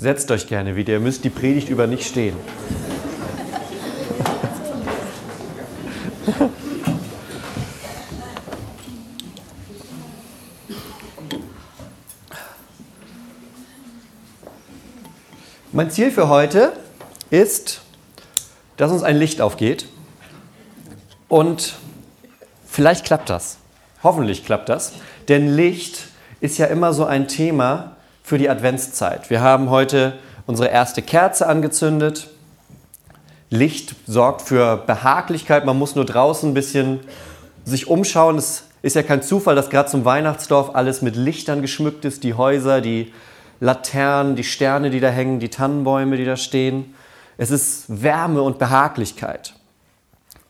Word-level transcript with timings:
Setzt 0.00 0.30
euch 0.30 0.46
gerne 0.46 0.76
wieder, 0.76 0.92
ihr 0.92 1.00
müsst 1.00 1.24
die 1.24 1.28
Predigt 1.28 1.70
über 1.70 1.88
nicht 1.88 2.06
stehen. 2.06 2.36
Mein 15.72 15.90
Ziel 15.90 16.12
für 16.12 16.28
heute 16.28 16.74
ist, 17.30 17.80
dass 18.76 18.92
uns 18.92 19.02
ein 19.02 19.16
Licht 19.16 19.40
aufgeht. 19.40 19.88
Und 21.26 21.74
vielleicht 22.64 23.04
klappt 23.04 23.30
das. 23.30 23.56
Hoffentlich 24.04 24.44
klappt 24.44 24.68
das. 24.68 24.92
Denn 25.26 25.56
Licht 25.56 26.04
ist 26.40 26.56
ja 26.56 26.66
immer 26.66 26.92
so 26.92 27.04
ein 27.04 27.26
Thema 27.26 27.96
für 28.28 28.36
die 28.36 28.50
Adventszeit. 28.50 29.30
Wir 29.30 29.40
haben 29.40 29.70
heute 29.70 30.12
unsere 30.46 30.68
erste 30.68 31.00
Kerze 31.00 31.46
angezündet. 31.46 32.28
Licht 33.48 33.94
sorgt 34.06 34.42
für 34.42 34.76
Behaglichkeit. 34.76 35.64
Man 35.64 35.78
muss 35.78 35.94
nur 35.94 36.04
draußen 36.04 36.50
ein 36.50 36.54
bisschen 36.54 37.00
sich 37.64 37.88
umschauen. 37.88 38.36
Es 38.36 38.64
ist 38.82 38.96
ja 38.96 39.02
kein 39.02 39.22
Zufall, 39.22 39.54
dass 39.54 39.70
gerade 39.70 39.88
zum 39.88 40.04
Weihnachtsdorf 40.04 40.74
alles 40.74 41.00
mit 41.00 41.16
Lichtern 41.16 41.62
geschmückt 41.62 42.04
ist. 42.04 42.22
Die 42.22 42.34
Häuser, 42.34 42.82
die 42.82 43.14
Laternen, 43.60 44.36
die 44.36 44.44
Sterne, 44.44 44.90
die 44.90 45.00
da 45.00 45.08
hängen, 45.08 45.40
die 45.40 45.48
Tannenbäume, 45.48 46.18
die 46.18 46.26
da 46.26 46.36
stehen. 46.36 46.94
Es 47.38 47.50
ist 47.50 47.84
Wärme 47.88 48.42
und 48.42 48.58
Behaglichkeit. 48.58 49.54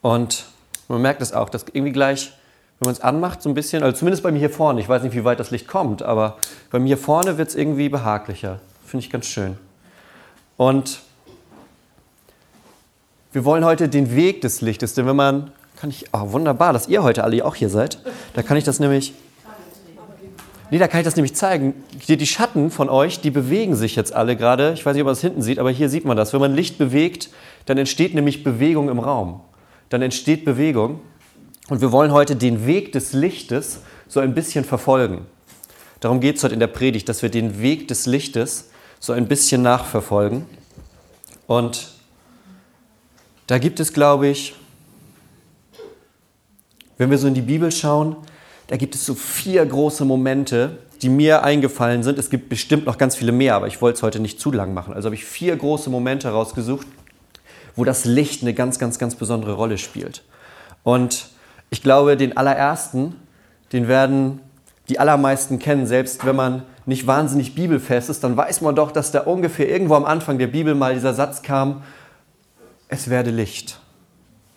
Und 0.01 0.47
man 0.89 1.01
merkt 1.01 1.21
es 1.21 1.31
auch, 1.31 1.47
dass 1.47 1.63
irgendwie 1.71 1.93
gleich 1.93 2.33
wenn 2.79 2.85
man 2.85 2.93
es 2.93 3.01
anmacht, 3.01 3.41
so 3.41 3.49
ein 3.49 3.55
bisschen, 3.55 3.83
also 3.83 3.97
zumindest 3.97 4.23
bei 4.23 4.31
mir 4.31 4.39
hier 4.39 4.49
vorne, 4.49 4.79
ich 4.79 4.87
weiß 4.87 5.03
nicht, 5.03 5.13
wie 5.13 5.25
weit 5.25 5.39
das 5.39 5.51
Licht 5.51 5.67
kommt, 5.67 6.01
aber 6.01 6.37
bei 6.71 6.79
mir 6.79 6.87
hier 6.87 6.97
vorne 6.97 7.37
wird 7.37 7.49
es 7.49 7.55
irgendwie 7.55 7.89
behaglicher. 7.89 8.59
Finde 8.85 9.05
ich 9.05 9.11
ganz 9.11 9.27
schön. 9.27 9.57
Und 10.55 11.01
wir 13.33 13.43
wollen 13.43 13.65
heute 13.65 13.89
den 13.89 14.15
Weg 14.15 14.41
des 14.41 14.61
Lichtes, 14.61 14.93
denn 14.93 15.05
wenn 15.05 15.17
man, 15.17 15.51
kann 15.75 15.89
ich, 15.89 16.05
oh, 16.13 16.31
wunderbar, 16.31 16.71
dass 16.71 16.87
ihr 16.87 17.03
heute 17.03 17.25
alle 17.25 17.43
auch 17.43 17.55
hier 17.55 17.69
seid, 17.69 17.99
da 18.33 18.43
kann 18.43 18.55
ich 18.55 18.63
das 18.63 18.79
nämlich, 18.79 19.13
nee, 20.71 20.77
da 20.77 20.87
kann 20.87 21.01
ich 21.01 21.05
das 21.05 21.17
nämlich 21.17 21.35
zeigen. 21.35 21.73
Die, 22.07 22.15
die 22.15 22.27
Schatten 22.27 22.71
von 22.71 22.87
euch, 22.87 23.19
die 23.19 23.29
bewegen 23.29 23.75
sich 23.75 23.97
jetzt 23.97 24.13
alle 24.13 24.37
gerade, 24.37 24.71
ich 24.73 24.85
weiß 24.85 24.93
nicht, 24.93 25.01
ob 25.01 25.07
man 25.07 25.11
das 25.11 25.21
hinten 25.21 25.41
sieht, 25.41 25.59
aber 25.59 25.69
hier 25.69 25.89
sieht 25.89 26.05
man 26.05 26.15
das. 26.15 26.31
Wenn 26.31 26.39
man 26.39 26.55
Licht 26.55 26.77
bewegt, 26.77 27.29
dann 27.65 27.77
entsteht 27.77 28.15
nämlich 28.15 28.45
Bewegung 28.45 28.87
im 28.87 28.99
Raum. 28.99 29.41
Dann 29.89 30.01
entsteht 30.01 30.45
Bewegung 30.45 31.01
und 31.69 31.81
wir 31.81 31.91
wollen 31.91 32.11
heute 32.11 32.35
den 32.35 32.65
Weg 32.65 32.91
des 32.91 33.13
Lichtes 33.13 33.81
so 34.07 34.19
ein 34.19 34.33
bisschen 34.33 34.65
verfolgen. 34.65 35.25
Darum 35.99 36.19
geht 36.19 36.37
es 36.37 36.43
heute 36.43 36.53
in 36.53 36.59
der 36.59 36.67
Predigt, 36.67 37.07
dass 37.09 37.21
wir 37.21 37.29
den 37.29 37.61
Weg 37.61 37.87
des 37.87 38.05
Lichtes 38.05 38.69
so 38.99 39.13
ein 39.13 39.27
bisschen 39.27 39.61
nachverfolgen. 39.61 40.45
Und 41.47 41.89
da 43.47 43.57
gibt 43.57 43.79
es, 43.79 43.93
glaube 43.93 44.27
ich, 44.27 44.55
wenn 46.97 47.09
wir 47.09 47.17
so 47.17 47.27
in 47.27 47.33
die 47.33 47.41
Bibel 47.41 47.71
schauen, 47.71 48.15
da 48.67 48.77
gibt 48.77 48.95
es 48.95 49.05
so 49.05 49.15
vier 49.15 49.65
große 49.65 50.05
Momente, 50.05 50.77
die 51.01 51.09
mir 51.09 51.43
eingefallen 51.43 52.03
sind. 52.03 52.19
Es 52.19 52.29
gibt 52.29 52.49
bestimmt 52.49 52.85
noch 52.85 52.97
ganz 52.97 53.15
viele 53.15 53.31
mehr, 53.31 53.55
aber 53.55 53.67
ich 53.67 53.81
wollte 53.81 53.97
es 53.97 54.03
heute 54.03 54.19
nicht 54.19 54.39
zu 54.39 54.51
lang 54.51 54.73
machen. 54.73 54.93
Also 54.93 55.07
habe 55.07 55.15
ich 55.15 55.25
vier 55.25 55.55
große 55.55 55.89
Momente 55.89 56.29
rausgesucht, 56.29 56.87
wo 57.75 57.83
das 57.83 58.05
Licht 58.05 58.41
eine 58.41 58.53
ganz, 58.53 58.79
ganz, 58.79 58.99
ganz 58.99 59.15
besondere 59.15 59.53
Rolle 59.53 59.77
spielt. 59.77 60.23
Und 60.83 61.29
ich 61.69 61.81
glaube, 61.81 62.17
den 62.17 62.37
allerersten, 62.37 63.15
den 63.71 63.87
werden 63.87 64.41
die 64.89 64.99
allermeisten 64.99 65.59
kennen, 65.59 65.85
selbst 65.85 66.25
wenn 66.25 66.35
man 66.35 66.63
nicht 66.85 67.05
wahnsinnig 67.05 67.53
bibelfest 67.53 68.09
ist, 68.09 68.23
dann 68.23 68.35
weiß 68.35 68.61
man 68.61 68.75
doch, 68.75 68.91
dass 68.91 69.11
da 69.11 69.21
ungefähr 69.21 69.69
irgendwo 69.69 69.93
am 69.93 70.05
Anfang 70.05 70.39
der 70.39 70.47
Bibel 70.47 70.73
mal 70.73 70.95
dieser 70.95 71.13
Satz 71.13 71.43
kam, 71.43 71.83
es 72.87 73.09
werde 73.09 73.29
Licht. 73.29 73.79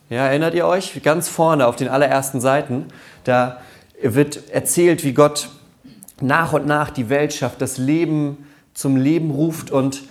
Ja, 0.08 0.26
erinnert 0.26 0.54
ihr 0.54 0.66
euch? 0.66 1.02
Ganz 1.02 1.28
vorne 1.28 1.66
auf 1.66 1.76
den 1.76 1.88
allerersten 1.88 2.40
Seiten, 2.40 2.86
da 3.24 3.58
wird 4.02 4.48
erzählt, 4.50 5.04
wie 5.04 5.12
Gott 5.12 5.50
nach 6.20 6.54
und 6.54 6.66
nach 6.66 6.90
die 6.90 7.10
Welt 7.10 7.34
schafft, 7.34 7.60
das 7.60 7.76
Leben 7.76 8.46
zum 8.72 8.96
Leben 8.96 9.30
ruft 9.30 9.70
und 9.70 10.02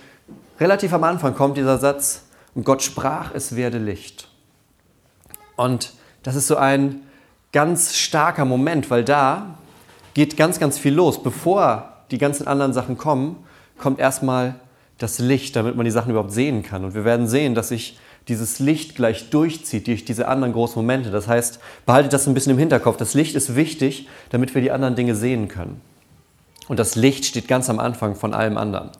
relativ 0.60 0.92
am 0.92 1.02
Anfang 1.02 1.34
kommt 1.34 1.56
dieser 1.56 1.78
Satz, 1.78 2.22
und 2.54 2.64
Gott 2.64 2.82
sprach, 2.82 3.34
es 3.34 3.56
werde 3.56 3.78
Licht. 3.78 4.28
Und 5.56 5.92
das 6.22 6.34
ist 6.34 6.46
so 6.46 6.56
ein 6.56 7.02
ganz 7.52 7.96
starker 7.96 8.44
Moment, 8.44 8.90
weil 8.90 9.04
da 9.04 9.58
geht 10.14 10.36
ganz, 10.36 10.58
ganz 10.58 10.78
viel 10.78 10.94
los. 10.94 11.22
Bevor 11.22 11.92
die 12.10 12.18
ganzen 12.18 12.46
anderen 12.46 12.72
Sachen 12.72 12.98
kommen, 12.98 13.36
kommt 13.78 13.98
erstmal 13.98 14.56
das 14.98 15.18
Licht, 15.18 15.56
damit 15.56 15.76
man 15.76 15.84
die 15.84 15.90
Sachen 15.90 16.10
überhaupt 16.10 16.32
sehen 16.32 16.62
kann. 16.62 16.84
Und 16.84 16.94
wir 16.94 17.04
werden 17.04 17.26
sehen, 17.26 17.54
dass 17.54 17.68
sich 17.68 17.98
dieses 18.28 18.60
Licht 18.60 18.94
gleich 18.94 19.30
durchzieht 19.30 19.86
durch 19.88 20.04
diese 20.04 20.28
anderen 20.28 20.52
großen 20.52 20.76
Momente. 20.76 21.10
Das 21.10 21.26
heißt, 21.26 21.58
behaltet 21.86 22.12
das 22.12 22.26
ein 22.26 22.34
bisschen 22.34 22.52
im 22.52 22.58
Hinterkopf. 22.58 22.96
Das 22.96 23.14
Licht 23.14 23.34
ist 23.34 23.56
wichtig, 23.56 24.08
damit 24.30 24.54
wir 24.54 24.62
die 24.62 24.70
anderen 24.70 24.94
Dinge 24.94 25.16
sehen 25.16 25.48
können. 25.48 25.80
Und 26.68 26.78
das 26.78 26.94
Licht 26.94 27.24
steht 27.24 27.48
ganz 27.48 27.68
am 27.68 27.80
Anfang 27.80 28.14
von 28.14 28.32
allem 28.32 28.56
anderen. 28.56 28.90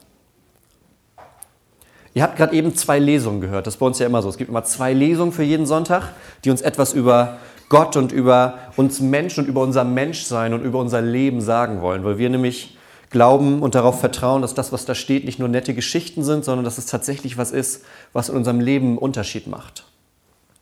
Ihr 2.15 2.23
habt 2.23 2.37
gerade 2.37 2.55
eben 2.55 2.75
zwei 2.75 2.99
Lesungen 2.99 3.41
gehört. 3.41 3.67
Das 3.67 3.75
ist 3.75 3.81
bei 3.81 3.87
uns 3.87 3.99
ja 3.99 4.07
immer 4.07 4.21
so. 4.21 4.29
Es 4.29 4.37
gibt 4.37 4.51
immer 4.51 4.65
zwei 4.65 4.93
Lesungen 4.93 5.33
für 5.33 5.43
jeden 5.43 5.67
Sonntag, 5.67 6.13
die 6.45 6.51
uns 6.51 6.61
etwas 6.61 6.93
über 6.93 7.39
Gott 7.71 7.97
und 7.97 8.13
über 8.13 8.59
uns 8.77 9.01
Menschen 9.01 9.45
und 9.45 9.49
über 9.49 9.63
unser 9.63 9.85
Menschsein 9.85 10.53
und 10.53 10.63
über 10.63 10.79
unser 10.79 11.01
Leben 11.01 11.41
sagen 11.41 11.81
wollen. 11.81 12.05
Weil 12.05 12.19
wir 12.19 12.29
nämlich 12.29 12.77
glauben 13.09 13.63
und 13.63 13.75
darauf 13.75 14.01
vertrauen, 14.01 14.43
dass 14.43 14.55
das, 14.55 14.73
was 14.73 14.85
da 14.85 14.95
steht, 14.95 15.25
nicht 15.25 15.39
nur 15.39 15.49
nette 15.49 15.73
Geschichten 15.73 16.23
sind, 16.23 16.45
sondern 16.45 16.65
dass 16.65 16.77
es 16.77 16.87
tatsächlich 16.87 17.39
was 17.39 17.51
ist, 17.51 17.85
was 18.13 18.29
in 18.29 18.37
unserem 18.37 18.61
Leben 18.61 18.89
einen 18.89 18.99
Unterschied 18.99 19.47
macht. 19.47 19.85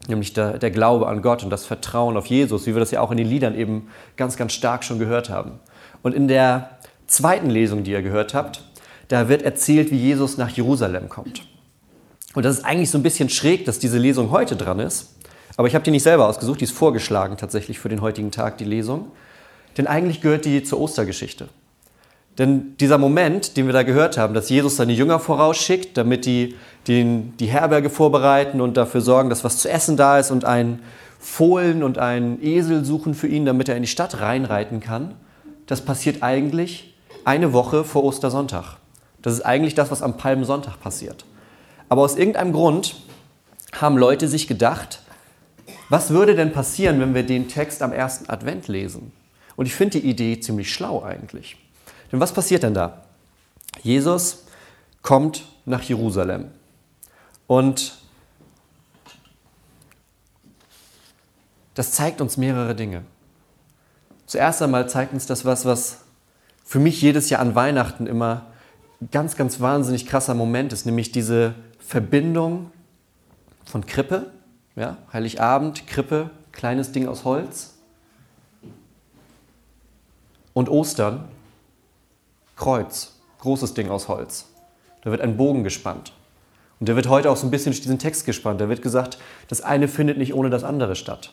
Nämlich 0.09 0.33
der, 0.35 0.59
der 0.59 0.71
Glaube 0.71 1.09
an 1.09 1.21
Gott 1.21 1.43
und 1.43 1.51
das 1.51 1.67
Vertrauen 1.67 2.17
auf 2.17 2.27
Jesus, 2.27 2.67
wie 2.67 2.75
wir 2.75 2.81
das 2.81 2.91
ja 2.91 3.01
auch 3.01 3.11
in 3.11 3.17
den 3.17 3.27
Liedern 3.27 3.57
eben 3.57 3.89
ganz, 4.17 4.37
ganz 4.37 4.53
stark 4.53 4.85
schon 4.85 4.99
gehört 4.99 5.31
haben. 5.31 5.61
Und 6.03 6.15
in 6.15 6.29
der 6.29 6.71
zweiten 7.07 7.51
Lesung, 7.51 7.85
die 7.85 7.91
ihr 7.91 8.03
gehört 8.03 8.35
habt, 8.35 8.63
da 9.11 9.29
wird 9.29 9.43
erzählt, 9.43 9.91
wie 9.91 9.97
Jesus 9.97 10.37
nach 10.37 10.51
Jerusalem 10.51 11.09
kommt. 11.09 11.43
Und 12.35 12.45
das 12.45 12.59
ist 12.59 12.65
eigentlich 12.65 12.91
so 12.91 12.99
ein 12.99 13.03
bisschen 13.03 13.29
schräg, 13.29 13.65
dass 13.65 13.81
diese 13.81 13.99
Lesung 13.99 14.31
heute 14.31 14.55
dran 14.55 14.79
ist. 14.79 15.17
Aber 15.57 15.67
ich 15.67 15.75
habe 15.75 15.83
die 15.83 15.91
nicht 15.91 16.05
selber 16.05 16.29
ausgesucht, 16.29 16.61
die 16.61 16.65
ist 16.65 16.73
vorgeschlagen 16.73 17.37
tatsächlich 17.37 17.81
für 17.81 17.89
den 17.89 18.03
heutigen 18.03 18.31
Tag, 18.31 18.59
die 18.59 18.65
Lesung. 18.65 19.11
Denn 19.77 19.89
eigentlich 19.89 20.21
gehört 20.21 20.45
die 20.45 20.63
zur 20.63 20.79
Ostergeschichte. 20.79 21.49
Denn 22.39 22.77
dieser 22.79 22.99
Moment, 22.99 23.57
den 23.57 23.67
wir 23.67 23.73
da 23.73 23.83
gehört 23.83 24.17
haben, 24.17 24.33
dass 24.33 24.49
Jesus 24.49 24.77
seine 24.77 24.93
Jünger 24.93 25.19
vorausschickt, 25.19 25.97
damit 25.97 26.25
die 26.25 26.55
den, 26.87 27.37
die 27.39 27.47
Herberge 27.47 27.91
vorbereiten 27.91 28.61
und 28.61 28.77
dafür 28.77 29.01
sorgen, 29.01 29.29
dass 29.29 29.43
was 29.43 29.59
zu 29.59 29.69
essen 29.69 29.97
da 29.97 30.21
ist 30.21 30.31
und 30.31 30.45
einen 30.45 30.83
Fohlen 31.19 31.83
und 31.83 31.99
einen 31.99 32.41
Esel 32.41 32.85
suchen 32.85 33.15
für 33.15 33.27
ihn, 33.27 33.45
damit 33.45 33.69
er 33.69 33.75
in 33.75 33.83
die 33.83 33.89
Stadt 33.89 34.21
reinreiten 34.21 34.79
kann, 34.79 35.17
das 35.67 35.81
passiert 35.81 36.23
eigentlich 36.23 36.95
eine 37.25 37.53
Woche 37.53 37.83
vor 37.83 38.05
Ostersonntag. 38.05 38.80
Das 39.23 39.35
ist 39.35 39.43
eigentlich 39.43 39.75
das, 39.75 39.91
was 39.91 40.03
am 40.03 40.17
Palmsonntag 40.17 40.81
passiert. 40.81 41.25
Aber 41.89 42.03
aus 42.03 42.17
irgendeinem 42.17 42.53
Grund 42.53 42.97
haben 43.73 43.99
Leute 43.99 44.29
sich 44.29 44.47
gedacht, 44.47 45.03
was 45.89 46.11
würde 46.11 46.35
denn 46.35 46.53
passieren, 46.53 47.01
wenn 47.01 47.15
wir 47.15 47.25
den 47.25 47.49
Text 47.49 47.83
am 47.83 47.93
ersten 47.93 48.31
Advent 48.31 48.69
lesen? 48.69 49.13
Und 49.57 49.67
ich 49.67 49.75
finde 49.75 50.01
die 50.01 50.09
Idee 50.09 50.41
ziemlich 50.41 50.73
schlau 50.73 51.03
eigentlich. 51.03 51.57
Denn 52.11 52.21
was 52.21 52.33
passiert 52.33 52.63
denn 52.63 52.75
da? 52.75 53.05
Jesus 53.83 54.45
kommt 55.03 55.45
nach 55.65 55.83
Jerusalem 55.83 56.51
und 57.47 57.99
das 61.75 61.93
zeigt 61.93 62.21
uns 62.21 62.37
mehrere 62.37 62.75
Dinge. 62.75 63.03
Zuerst 64.27 64.63
einmal 64.63 64.89
zeigt 64.89 65.13
uns 65.13 65.27
das 65.27 65.45
was, 65.45 65.65
was 65.65 65.99
für 66.65 66.79
mich 66.79 67.01
jedes 67.03 67.31
Jahr 67.31 67.41
an 67.41 67.55
Weihnachten 67.55 68.07
immer 68.07 68.47
ganz, 69.11 69.37
ganz 69.37 69.61
wahnsinnig 69.61 70.07
krasser 70.07 70.35
Moment 70.35 70.73
ist, 70.73 70.87
nämlich 70.87 71.13
diese 71.13 71.55
Verbindung 71.79 72.71
von 73.65 73.87
Krippe, 73.87 74.31
ja, 74.77 74.99
Heiligabend, 75.13 75.87
Krippe, 75.87 76.31
kleines 76.53 76.93
Ding 76.93 77.09
aus 77.09 77.25
Holz, 77.25 77.75
und 80.53 80.69
Ostern, 80.69 81.25
Kreuz, 82.57 83.15
großes 83.39 83.75
Ding 83.75 83.89
aus 83.89 84.09
Holz. 84.09 84.47
Da 85.03 85.11
wird 85.11 85.23
ein 85.23 85.37
Bogen 85.37 85.65
gespannt. 85.65 86.13
Und 86.79 86.89
der 86.89 86.97
wird 86.97 87.09
heute 87.09 87.31
auch 87.31 87.37
so 87.37 87.47
ein 87.47 87.51
bisschen 87.51 87.73
durch 87.73 87.81
diesen 87.81 87.99
Text 87.99 88.27
gespannt. 88.27 88.61
Da 88.61 88.69
wird 88.69 88.83
gesagt, 88.83 89.19
das 89.49 89.61
eine 89.63 89.89
findet 89.89 90.19
nicht 90.19 90.35
ohne 90.35 90.51
das 90.51 90.65
andere 90.65 90.97
statt. 90.97 91.33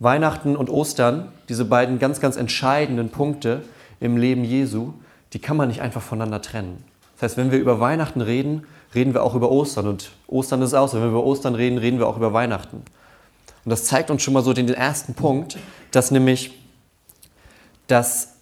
Weihnachten 0.00 0.56
und 0.56 0.70
Ostern, 0.70 1.32
diese 1.48 1.64
beiden 1.64 1.98
ganz, 1.98 2.20
ganz 2.20 2.36
entscheidenden 2.36 3.10
Punkte 3.10 3.62
im 4.00 4.16
Leben 4.16 4.44
Jesu, 4.44 4.92
die 5.32 5.38
kann 5.38 5.56
man 5.56 5.68
nicht 5.68 5.80
einfach 5.80 6.02
voneinander 6.02 6.42
trennen. 6.42 6.84
Das 7.14 7.30
heißt, 7.30 7.36
wenn 7.36 7.50
wir 7.50 7.58
über 7.58 7.80
Weihnachten 7.80 8.20
reden, 8.20 8.66
reden 8.94 9.14
wir 9.14 9.22
auch 9.22 9.34
über 9.34 9.50
Ostern. 9.50 9.86
Und 9.86 10.12
Ostern 10.26 10.62
ist 10.62 10.74
auch 10.74 10.88
so. 10.88 10.96
Wenn 10.96 11.04
wir 11.04 11.10
über 11.10 11.24
Ostern 11.24 11.54
reden, 11.54 11.78
reden 11.78 11.98
wir 11.98 12.06
auch 12.06 12.16
über 12.16 12.32
Weihnachten. 12.32 12.76
Und 13.64 13.70
das 13.70 13.84
zeigt 13.84 14.10
uns 14.10 14.22
schon 14.22 14.34
mal 14.34 14.42
so 14.42 14.52
den 14.52 14.68
ersten 14.68 15.14
Punkt, 15.14 15.58
dass 15.90 16.10
nämlich 16.10 16.54
dass 17.88 18.34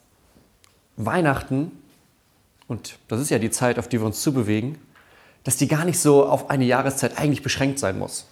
Weihnachten 0.96 1.70
und 2.68 2.98
das 3.08 3.20
ist 3.20 3.30
ja 3.30 3.38
die 3.38 3.50
Zeit, 3.50 3.78
auf 3.78 3.88
die 3.88 4.00
wir 4.00 4.06
uns 4.06 4.20
zubewegen, 4.20 4.78
dass 5.44 5.56
die 5.56 5.68
gar 5.68 5.84
nicht 5.84 6.00
so 6.00 6.26
auf 6.26 6.50
eine 6.50 6.64
Jahreszeit 6.64 7.18
eigentlich 7.18 7.42
beschränkt 7.42 7.78
sein 7.78 7.98
muss. 7.98 8.26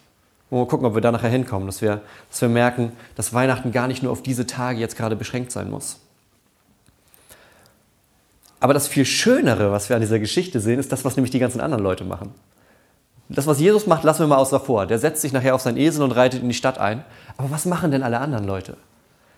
Und 0.51 0.59
mal 0.59 0.67
gucken, 0.67 0.87
ob 0.87 0.95
wir 0.95 1.01
da 1.01 1.12
nachher 1.12 1.31
hinkommen, 1.31 1.67
dass 1.67 1.81
wir, 1.81 2.03
dass 2.31 2.41
wir 2.41 2.49
merken, 2.49 2.93
dass 3.15 3.33
Weihnachten 3.33 3.71
gar 3.71 3.87
nicht 3.87 4.03
nur 4.03 4.11
auf 4.12 4.23
diese 4.23 4.47
Tage 4.47 4.81
jetzt 4.81 4.97
gerade 4.97 5.15
beschränkt 5.15 5.53
sein 5.53 5.71
muss. 5.71 6.01
Aber 8.64 8.72
das 8.72 8.88
viel 8.88 9.05
Schönere, 9.05 9.72
was 9.72 9.90
wir 9.90 9.96
an 9.96 10.00
dieser 10.00 10.19
Geschichte 10.19 10.58
sehen, 10.58 10.81
ist 10.81 10.90
das, 10.90 11.05
was 11.05 11.16
nämlich 11.16 11.31
die 11.31 11.38
ganzen 11.38 11.61
anderen 11.61 11.84
Leute 11.84 12.02
machen. 12.02 12.31
Das, 13.28 13.46
was 13.46 13.61
Jesus 13.61 13.87
macht, 13.87 14.05
lassen 14.05 14.20
wir 14.20 14.26
mal 14.26 14.38
außer 14.38 14.58
vor. 14.58 14.87
Der 14.87 14.99
setzt 14.99 15.20
sich 15.20 15.34
nachher 15.34 15.55
auf 15.55 15.61
seinen 15.61 15.76
Esel 15.76 16.02
und 16.02 16.12
reitet 16.12 16.40
in 16.40 16.49
die 16.49 16.55
Stadt 16.55 16.78
ein. 16.78 17.05
Aber 17.37 17.50
was 17.50 17.66
machen 17.66 17.90
denn 17.90 18.02
alle 18.02 18.20
anderen 18.20 18.46
Leute? 18.46 18.78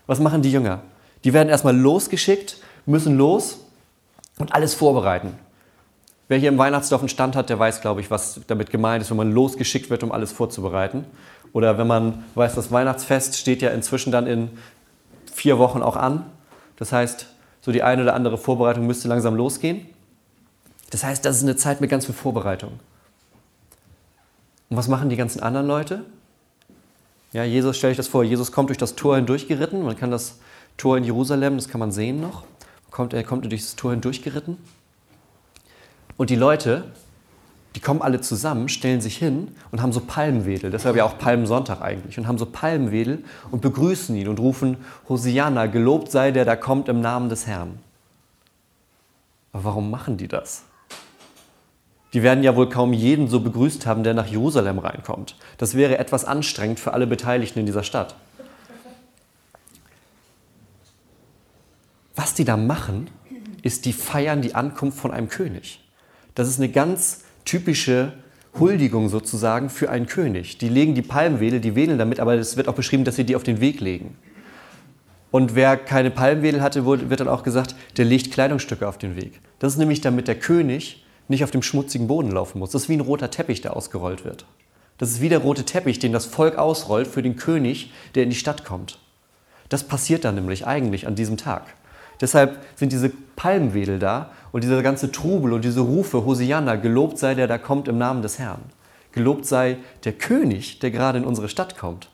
Was 0.07 0.21
machen 0.21 0.43
die 0.43 0.53
Jünger? 0.53 0.79
Die 1.25 1.33
werden 1.33 1.49
erstmal 1.49 1.77
losgeschickt, 1.77 2.59
müssen 2.87 3.19
los 3.19 3.59
und 4.39 4.55
alles 4.55 4.75
vorbereiten. 4.75 5.37
Wer 6.29 6.39
hier 6.39 6.51
im 6.51 6.59
Weihnachtsdorf 6.59 7.03
einen 7.03 7.09
Stand 7.09 7.35
hat, 7.35 7.51
der 7.51 7.59
weiß, 7.59 7.81
glaube 7.81 8.01
ich, 8.03 8.13
was 8.13 8.43
damit 8.47 8.71
gemeint 8.71 9.03
ist, 9.03 9.11
wenn 9.11 9.17
man 9.17 9.33
losgeschickt 9.33 9.91
wird, 9.91 10.05
um 10.05 10.13
alles 10.13 10.31
vorzubereiten. 10.31 11.05
Oder 11.53 11.79
wenn 11.79 11.89
man 11.89 12.23
weiß, 12.37 12.55
das 12.55 12.71
Weihnachtsfest 12.71 13.37
steht 13.37 13.61
ja 13.61 13.71
inzwischen 13.71 14.13
dann 14.13 14.29
in 14.29 14.51
vier 15.35 15.59
Wochen 15.59 15.83
auch 15.83 15.97
an. 15.97 16.27
Das 16.77 16.93
heißt, 16.93 17.27
so 17.67 17.73
die 17.73 17.83
eine 17.83 18.03
oder 18.03 18.15
andere 18.15 18.39
Vorbereitung 18.39 18.87
müsste 18.87 19.09
langsam 19.09 19.35
losgehen. 19.35 19.87
Das 20.91 21.03
heißt, 21.03 21.25
das 21.25 21.39
ist 21.39 21.43
eine 21.43 21.57
Zeit 21.57 21.81
mit 21.81 21.91
ganz 21.91 22.07
viel 22.07 22.15
Vorbereitung. 22.15 22.79
Und 24.71 24.77
was 24.77 24.87
machen 24.87 25.09
die 25.09 25.17
ganzen 25.17 25.41
anderen 25.43 25.67
Leute? 25.67 26.05
Ja, 27.33 27.43
Jesus, 27.43 27.77
stelle 27.77 27.91
ich 27.91 27.97
das 27.97 28.07
vor, 28.07 28.23
Jesus 28.23 28.53
kommt 28.53 28.69
durch 28.69 28.79
das 28.79 28.95
Tor 28.95 29.17
hindurch 29.17 29.49
geritten. 29.49 29.83
Man 29.83 29.97
kann 29.97 30.13
das 30.13 30.39
Tor 30.77 30.97
in 30.97 31.03
Jerusalem, 31.03 31.57
das 31.57 31.69
kann 31.69 31.81
man 31.81 31.91
sehen 31.91 32.21
noch. 32.21 32.45
Er 33.11 33.25
kommt 33.25 33.45
durch 33.45 33.63
das 33.63 33.75
Tor 33.75 33.91
hindurch 33.91 34.23
geritten. 34.23 34.59
Und 36.17 36.31
die 36.31 36.37
Leute, 36.37 36.85
die 37.77 37.81
kommen 37.81 38.01
alle 38.01 38.23
zusammen, 38.23 38.71
stellen 38.71 39.03
sich 39.03 39.19
hin 39.19 39.49
und 39.71 39.83
haben 39.83 39.93
so 39.93 40.01
Palmwedel, 40.01 40.71
deshalb 40.71 40.97
ja 40.97 41.05
auch 41.05 41.19
Palmsonntag 41.19 41.83
eigentlich, 41.83 42.17
und 42.17 42.27
haben 42.27 42.39
so 42.39 42.47
Palmwedel 42.47 43.23
und 43.51 43.61
begrüßen 43.61 44.17
ihn 44.17 44.29
und 44.29 44.41
rufen, 44.41 44.79
Hosianna, 45.11 45.67
gelobt 45.67 46.11
sei 46.11 46.31
der, 46.31 46.47
der 46.47 46.57
kommt 46.57 46.89
im 46.89 47.03
Namen 47.03 47.29
des 47.29 47.47
Herrn. 47.47 47.79
Aber 49.53 49.65
warum 49.65 49.91
machen 49.91 50.17
die 50.17 50.27
das? 50.27 50.63
Die 52.15 52.23
werden 52.23 52.43
ja 52.43 52.57
wohl 52.57 52.71
kaum 52.71 52.95
jeden 52.95 53.29
so 53.29 53.41
begrüßt 53.41 53.85
haben, 53.85 54.05
der 54.05 54.15
nach 54.15 54.27
Jerusalem 54.27 54.79
reinkommt. 54.79 55.37
Das 55.59 55.75
wäre 55.75 55.99
etwas 55.99 56.25
anstrengend 56.25 56.81
für 56.81 56.95
alle 56.95 57.07
Beteiligten 57.07 57.59
in 57.59 57.67
dieser 57.67 57.83
Stadt. 57.83 58.17
Was 62.15 62.33
die 62.33 62.47
da 62.47 62.57
machen, 62.57 63.11
ist, 63.61 63.85
die 63.85 63.93
feiern 63.93 64.41
die 64.41 64.55
Ankunft 64.55 64.99
von 64.99 65.11
einem 65.11 65.29
König. 65.29 65.85
Das 66.35 66.49
ist 66.49 66.59
eine 66.59 66.71
ganz 66.71 67.26
typische 67.47 68.13
Huldigung 68.59 69.09
sozusagen 69.09 69.71
für 69.71 69.89
einen 69.89 70.07
König. 70.07 70.59
Die 70.59 70.69
legen 70.69 70.95
die 70.95 71.03
Palmwedel, 71.03 71.61
die 71.61 71.75
wedeln 71.75 71.99
damit, 71.99 72.21
aber 72.21 72.35
es 72.35 72.59
wird 72.59 72.69
auch 72.69 72.75
beschrieben, 72.75 73.05
dass 73.05 73.17
sie 73.17 73.25
die 73.25 73.37
auf 73.37 73.43
den 73.43 73.61
Weg 73.61 73.81
legen. 73.81 74.17
Und 75.31 75.55
wer 75.55 75.77
keine 75.77 76.11
Palmwedel 76.11 76.63
hatte, 76.63 76.87
wird 76.87 77.21
dann 77.21 77.29
auch 77.29 77.43
gesagt, 77.43 77.75
der 77.97 78.05
legt 78.05 78.33
Kleidungsstücke 78.33 78.87
auf 78.87 78.99
den 78.99 79.17
Weg. 79.17 79.41
Das 79.59 79.73
ist 79.73 79.79
nämlich 79.79 80.01
damit 80.01 80.29
der 80.29 80.39
König 80.39 81.05
nicht 81.29 81.45
auf 81.45 81.51
dem 81.51 81.63
schmutzigen 81.63 82.07
Boden 82.07 82.31
laufen 82.31 82.59
muss. 82.59 82.71
Das 82.71 82.83
ist 82.83 82.89
wie 82.89 82.97
ein 82.97 83.01
roter 83.01 83.31
Teppich, 83.31 83.61
der 83.61 83.77
ausgerollt 83.77 84.25
wird. 84.25 84.47
Das 84.99 85.11
ist 85.11 85.21
wie 85.21 85.29
der 85.29 85.41
rote 85.41 85.65
Teppich, 85.65 85.99
den 85.99 86.13
das 86.13 86.27
Volk 86.27 86.57
ausrollt 86.57 87.07
für 87.07 87.23
den 87.23 87.37
König, 87.37 87.93
der 88.15 88.23
in 88.23 88.31
die 88.31 88.37
Stadt 88.37 88.65
kommt. 88.65 88.99
Das 89.69 89.85
passiert 89.85 90.25
dann 90.25 90.37
nämlich 90.37 90.67
eigentlich 90.67 91.07
an 91.07 91.17
diesem 91.17 91.37
Tag. 91.37 91.75
Deshalb 92.21 92.59
sind 92.77 92.93
diese 92.93 93.11
Palmwedel 93.37 93.99
da 93.99 94.31
und 94.53 94.65
dieser 94.65 94.83
ganze 94.83 95.13
Trubel 95.13 95.53
und 95.53 95.65
diese 95.65 95.81
Rufe, 95.81 96.25
Hosianna, 96.25 96.77
gelobt 96.77 97.19
sei 97.19 97.35
der, 97.35 97.47
der 97.47 97.59
kommt 97.59 97.89
im 97.89 97.99
Namen 97.99 98.23
des 98.23 98.39
Herrn. 98.39 98.61
Gelobt 99.13 99.47
sei 99.47 99.79
der 100.05 100.13
König, 100.13 100.79
der 100.79 100.91
gerade 100.91 101.19
in 101.19 101.25
unsere 101.25 101.49
Stadt 101.49 101.79
kommt. 101.79 102.09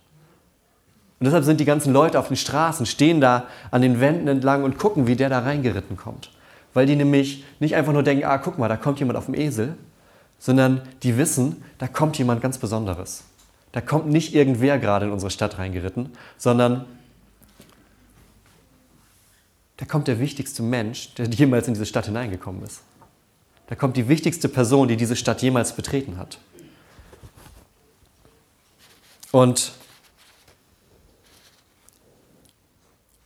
Und 1.21 1.27
deshalb 1.27 1.45
sind 1.45 1.61
die 1.61 1.65
ganzen 1.65 1.93
Leute 1.93 2.19
auf 2.19 2.29
den 2.29 2.37
Straßen, 2.37 2.85
stehen 2.85 3.21
da 3.21 3.45
an 3.71 3.81
den 3.81 4.01
Wänden 4.01 4.27
entlang 4.27 4.65
und 4.65 4.77
gucken, 4.77 5.07
wie 5.07 5.15
der 5.15 5.29
da 5.29 5.39
reingeritten 5.39 5.97
kommt. 5.97 6.33
Weil 6.75 6.87
die 6.87 6.97
nämlich 6.97 7.45
nicht 7.61 7.77
einfach 7.77 7.93
nur 7.93 8.03
denken, 8.03 8.25
ah, 8.25 8.39
guck 8.39 8.59
mal, 8.59 8.69
da 8.69 8.77
kommt 8.77 8.99
jemand 8.99 9.17
auf 9.17 9.27
dem 9.27 9.35
Esel, 9.35 9.77
sondern 10.41 10.81
die 11.05 11.17
wissen, 11.19 11.63
da 11.79 11.87
kommt 11.87 12.19
jemand 12.19 12.41
ganz 12.41 12.59
Besonderes. 12.59 13.23
Da 13.71 13.81
kommt 13.81 14.09
nicht 14.09 14.35
irgendwer 14.35 14.79
gerade 14.79 15.07
in 15.07 15.13
unsere 15.13 15.31
Stadt 15.31 15.59
reingeritten, 15.59 16.11
sondern 16.39 16.87
da 19.83 19.89
kommt 19.89 20.07
der 20.07 20.21
wichtigste 20.21 20.63
Mensch, 20.63 21.13
der 21.15 21.27
jemals 21.27 21.67
in 21.67 21.75
diese 21.75 21.87
Stadt 21.87 22.07
hineingekommen 22.07 22.63
ist. 22.63 22.83
Da 23.67 23.75
kommt 23.75 23.97
die 23.97 24.07
wichtigste 24.07 24.49
Person, 24.49 24.87
die 24.87 24.97
diese 24.97 25.17
Stadt 25.17 25.43
jemals 25.43 25.75
betreten 25.75 26.19
hat. 26.19 26.39
Und 29.33 29.73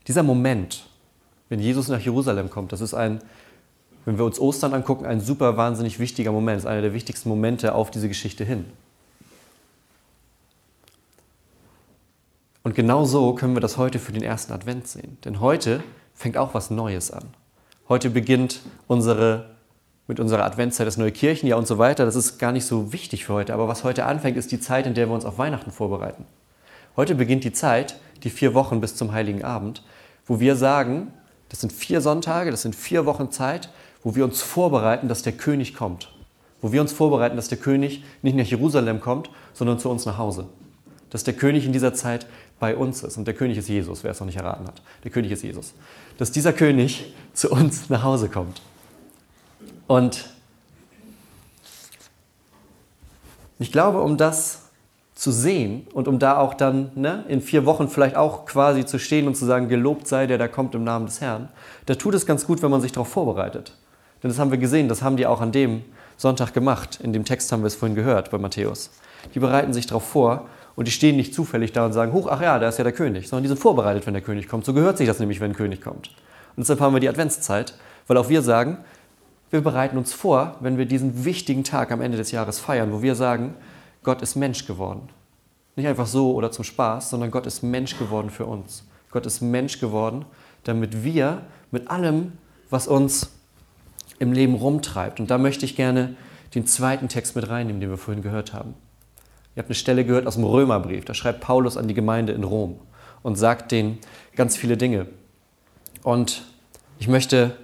dieser 0.06 0.22
Moment, 0.22 0.86
wenn 1.50 1.60
Jesus 1.60 1.88
nach 1.88 2.00
Jerusalem 2.00 2.48
kommt, 2.48 2.72
das 2.72 2.80
ist 2.80 2.94
ein, 2.94 3.20
wenn 4.06 4.16
wir 4.16 4.24
uns 4.24 4.40
Ostern 4.40 4.72
angucken, 4.72 5.04
ein 5.04 5.20
super 5.20 5.58
wahnsinnig 5.58 5.98
wichtiger 5.98 6.32
Moment. 6.32 6.56
Das 6.56 6.64
ist 6.64 6.70
einer 6.70 6.80
der 6.80 6.94
wichtigsten 6.94 7.28
Momente 7.28 7.74
auf 7.74 7.90
diese 7.90 8.08
Geschichte 8.08 8.44
hin. 8.44 8.64
Und 12.62 12.74
genau 12.74 13.04
so 13.04 13.34
können 13.34 13.54
wir 13.54 13.60
das 13.60 13.76
heute 13.76 13.98
für 13.98 14.12
den 14.12 14.22
ersten 14.22 14.54
Advent 14.54 14.88
sehen. 14.88 15.18
Denn 15.22 15.40
heute 15.40 15.84
fängt 16.16 16.36
auch 16.36 16.54
was 16.54 16.70
Neues 16.70 17.12
an. 17.12 17.24
Heute 17.88 18.10
beginnt 18.10 18.60
unsere, 18.88 19.50
mit 20.08 20.18
unserer 20.18 20.44
Adventszeit 20.44 20.86
das 20.86 20.96
neue 20.96 21.12
Kirchenjahr 21.12 21.58
und 21.58 21.68
so 21.68 21.78
weiter. 21.78 22.04
Das 22.04 22.16
ist 22.16 22.38
gar 22.38 22.50
nicht 22.50 22.64
so 22.64 22.92
wichtig 22.92 23.26
für 23.26 23.34
heute. 23.34 23.54
Aber 23.54 23.68
was 23.68 23.84
heute 23.84 24.06
anfängt, 24.06 24.36
ist 24.36 24.50
die 24.50 24.58
Zeit, 24.58 24.86
in 24.86 24.94
der 24.94 25.08
wir 25.08 25.14
uns 25.14 25.24
auf 25.24 25.38
Weihnachten 25.38 25.70
vorbereiten. 25.70 26.24
Heute 26.96 27.14
beginnt 27.14 27.44
die 27.44 27.52
Zeit, 27.52 28.00
die 28.24 28.30
vier 28.30 28.54
Wochen 28.54 28.80
bis 28.80 28.96
zum 28.96 29.12
Heiligen 29.12 29.44
Abend, 29.44 29.84
wo 30.24 30.40
wir 30.40 30.56
sagen, 30.56 31.12
das 31.50 31.60
sind 31.60 31.72
vier 31.72 32.00
Sonntage, 32.00 32.50
das 32.50 32.62
sind 32.62 32.74
vier 32.74 33.06
Wochen 33.06 33.30
Zeit, 33.30 33.68
wo 34.02 34.14
wir 34.14 34.24
uns 34.24 34.42
vorbereiten, 34.42 35.06
dass 35.06 35.22
der 35.22 35.34
König 35.34 35.74
kommt. 35.74 36.12
Wo 36.60 36.72
wir 36.72 36.80
uns 36.80 36.92
vorbereiten, 36.92 37.36
dass 37.36 37.48
der 37.48 37.58
König 37.58 38.02
nicht 38.22 38.36
nach 38.36 38.46
Jerusalem 38.46 39.00
kommt, 39.00 39.30
sondern 39.52 39.78
zu 39.78 39.90
uns 39.90 40.06
nach 40.06 40.18
Hause. 40.18 40.46
Dass 41.10 41.24
der 41.24 41.34
König 41.34 41.66
in 41.66 41.72
dieser 41.72 41.94
Zeit 41.94 42.26
bei 42.58 42.76
uns 42.76 43.02
ist. 43.02 43.16
Und 43.16 43.26
der 43.26 43.34
König 43.34 43.58
ist 43.58 43.68
Jesus, 43.68 44.02
wer 44.02 44.10
es 44.10 44.20
noch 44.20 44.26
nicht 44.26 44.36
erraten 44.36 44.66
hat. 44.66 44.82
Der 45.04 45.10
König 45.10 45.30
ist 45.30 45.42
Jesus 45.42 45.74
dass 46.18 46.32
dieser 46.32 46.52
König 46.52 47.14
zu 47.34 47.50
uns 47.50 47.90
nach 47.90 48.02
Hause 48.02 48.28
kommt. 48.28 48.60
Und 49.86 50.30
ich 53.58 53.72
glaube, 53.72 54.02
um 54.02 54.16
das 54.16 54.62
zu 55.14 55.32
sehen 55.32 55.86
und 55.94 56.08
um 56.08 56.18
da 56.18 56.36
auch 56.36 56.52
dann 56.52 56.90
ne, 56.94 57.24
in 57.28 57.40
vier 57.40 57.64
Wochen 57.64 57.88
vielleicht 57.88 58.16
auch 58.16 58.44
quasi 58.44 58.84
zu 58.84 58.98
stehen 58.98 59.26
und 59.26 59.34
zu 59.34 59.46
sagen, 59.46 59.68
gelobt 59.68 60.06
sei 60.06 60.26
der, 60.26 60.36
der 60.36 60.48
kommt 60.48 60.74
im 60.74 60.84
Namen 60.84 61.06
des 61.06 61.22
Herrn, 61.22 61.48
da 61.86 61.94
tut 61.94 62.14
es 62.14 62.26
ganz 62.26 62.46
gut, 62.46 62.60
wenn 62.62 62.70
man 62.70 62.82
sich 62.82 62.92
darauf 62.92 63.08
vorbereitet. 63.08 63.72
Denn 64.22 64.30
das 64.30 64.38
haben 64.38 64.50
wir 64.50 64.58
gesehen, 64.58 64.88
das 64.88 65.02
haben 65.02 65.16
die 65.16 65.26
auch 65.26 65.40
an 65.40 65.52
dem 65.52 65.82
Sonntag 66.18 66.52
gemacht. 66.52 67.00
In 67.02 67.14
dem 67.14 67.24
Text 67.24 67.50
haben 67.50 67.62
wir 67.62 67.68
es 67.68 67.74
vorhin 67.74 67.94
gehört 67.94 68.30
bei 68.30 68.38
Matthäus. 68.38 68.90
Die 69.34 69.38
bereiten 69.38 69.72
sich 69.72 69.86
darauf 69.86 70.06
vor 70.06 70.48
und 70.76 70.86
die 70.86 70.92
stehen 70.92 71.16
nicht 71.16 71.34
zufällig 71.34 71.72
da 71.72 71.86
und 71.86 71.92
sagen, 71.92 72.12
huch, 72.12 72.28
ach 72.30 72.40
ja, 72.40 72.58
da 72.58 72.68
ist 72.68 72.78
ja 72.78 72.84
der 72.84 72.92
König, 72.92 73.28
sondern 73.28 73.42
die 73.42 73.48
sind 73.48 73.58
vorbereitet, 73.58 74.06
wenn 74.06 74.14
der 74.14 74.22
König 74.22 74.46
kommt. 74.46 74.64
So 74.64 74.74
gehört 74.74 74.98
sich 74.98 75.08
das 75.08 75.18
nämlich, 75.18 75.40
wenn 75.40 75.52
ein 75.52 75.56
König 75.56 75.80
kommt. 75.80 76.08
Und 76.08 76.58
deshalb 76.58 76.80
haben 76.80 76.94
wir 76.94 77.00
die 77.00 77.08
Adventszeit, 77.08 77.74
weil 78.06 78.18
auch 78.18 78.28
wir 78.28 78.42
sagen, 78.42 78.78
wir 79.50 79.62
bereiten 79.62 79.96
uns 79.96 80.12
vor, 80.12 80.56
wenn 80.60 80.76
wir 80.76 80.86
diesen 80.86 81.24
wichtigen 81.24 81.64
Tag 81.64 81.90
am 81.90 82.00
Ende 82.00 82.18
des 82.18 82.30
Jahres 82.30 82.60
feiern, 82.60 82.92
wo 82.92 83.00
wir 83.00 83.14
sagen, 83.14 83.54
Gott 84.02 84.22
ist 84.22 84.36
Mensch 84.36 84.66
geworden. 84.66 85.08
Nicht 85.76 85.88
einfach 85.88 86.06
so 86.06 86.34
oder 86.34 86.52
zum 86.52 86.64
Spaß, 86.64 87.10
sondern 87.10 87.30
Gott 87.30 87.46
ist 87.46 87.62
Mensch 87.62 87.98
geworden 87.98 88.30
für 88.30 88.46
uns. 88.46 88.84
Gott 89.10 89.24
ist 89.26 89.40
Mensch 89.40 89.80
geworden, 89.80 90.26
damit 90.64 91.04
wir 91.04 91.42
mit 91.70 91.90
allem, 91.90 92.32
was 92.70 92.86
uns 92.86 93.30
im 94.18 94.32
Leben 94.32 94.54
rumtreibt, 94.54 95.20
und 95.20 95.30
da 95.30 95.38
möchte 95.38 95.64
ich 95.64 95.76
gerne 95.76 96.16
den 96.54 96.66
zweiten 96.66 97.08
Text 97.08 97.36
mit 97.36 97.48
reinnehmen, 97.48 97.80
den 97.80 97.90
wir 97.90 97.98
vorhin 97.98 98.22
gehört 98.22 98.52
haben. 98.52 98.74
Ihr 99.56 99.62
habt 99.62 99.70
eine 99.70 99.74
Stelle 99.74 100.04
gehört 100.04 100.26
aus 100.26 100.34
dem 100.34 100.44
Römerbrief. 100.44 101.06
Da 101.06 101.14
schreibt 101.14 101.40
Paulus 101.40 101.78
an 101.78 101.88
die 101.88 101.94
Gemeinde 101.94 102.34
in 102.34 102.44
Rom 102.44 102.78
und 103.22 103.36
sagt 103.36 103.72
denen 103.72 103.98
ganz 104.36 104.54
viele 104.54 104.76
Dinge. 104.76 105.06
Und 106.02 106.44
ich 106.98 107.08
möchte 107.08 107.56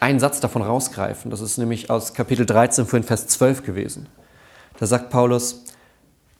einen 0.00 0.18
Satz 0.18 0.40
davon 0.40 0.62
rausgreifen. 0.62 1.30
Das 1.30 1.40
ist 1.40 1.58
nämlich 1.58 1.90
aus 1.90 2.12
Kapitel 2.12 2.44
13 2.44 2.86
vorhin 2.86 3.06
Vers 3.06 3.28
12 3.28 3.62
gewesen. 3.62 4.08
Da 4.80 4.86
sagt 4.86 5.10
Paulus, 5.10 5.64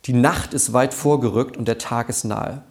die 0.05 0.13
Nacht 0.13 0.53
ist 0.53 0.73
weit 0.73 0.95
vorgerückt 0.95 1.57
und 1.57 1.69
der 1.69 1.79
Tag 1.79 2.09
ist 2.09 2.25
nahe. 2.25 2.63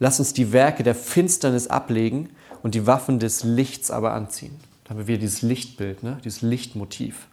Lass 0.00 0.18
uns 0.18 0.32
die 0.32 0.52
Werke 0.52 0.82
der 0.82 0.96
Finsternis 0.96 1.68
ablegen 1.68 2.30
und 2.62 2.74
die 2.74 2.88
Waffen 2.88 3.20
des 3.20 3.44
Lichts 3.44 3.90
aber 3.90 4.14
anziehen. 4.14 4.58
Da 4.82 4.90
haben 4.90 4.98
wir 4.98 5.06
wieder 5.06 5.18
dieses 5.18 5.42
Lichtbild, 5.42 6.02
ne? 6.02 6.18
dieses 6.24 6.42
Lichtmotiv. 6.42 7.28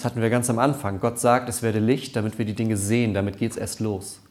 Das 0.00 0.06
hatten 0.06 0.22
wir 0.22 0.30
ganz 0.30 0.48
am 0.48 0.58
Anfang. 0.58 0.98
Gott 0.98 1.18
sagt, 1.18 1.50
es 1.50 1.60
werde 1.60 1.78
Licht, 1.78 2.16
damit 2.16 2.38
wir 2.38 2.46
die 2.46 2.54
Dinge 2.54 2.78
sehen, 2.78 3.12
damit 3.12 3.36
geht 3.36 3.50
es 3.50 3.58
erst 3.58 3.80
los. 3.80 4.22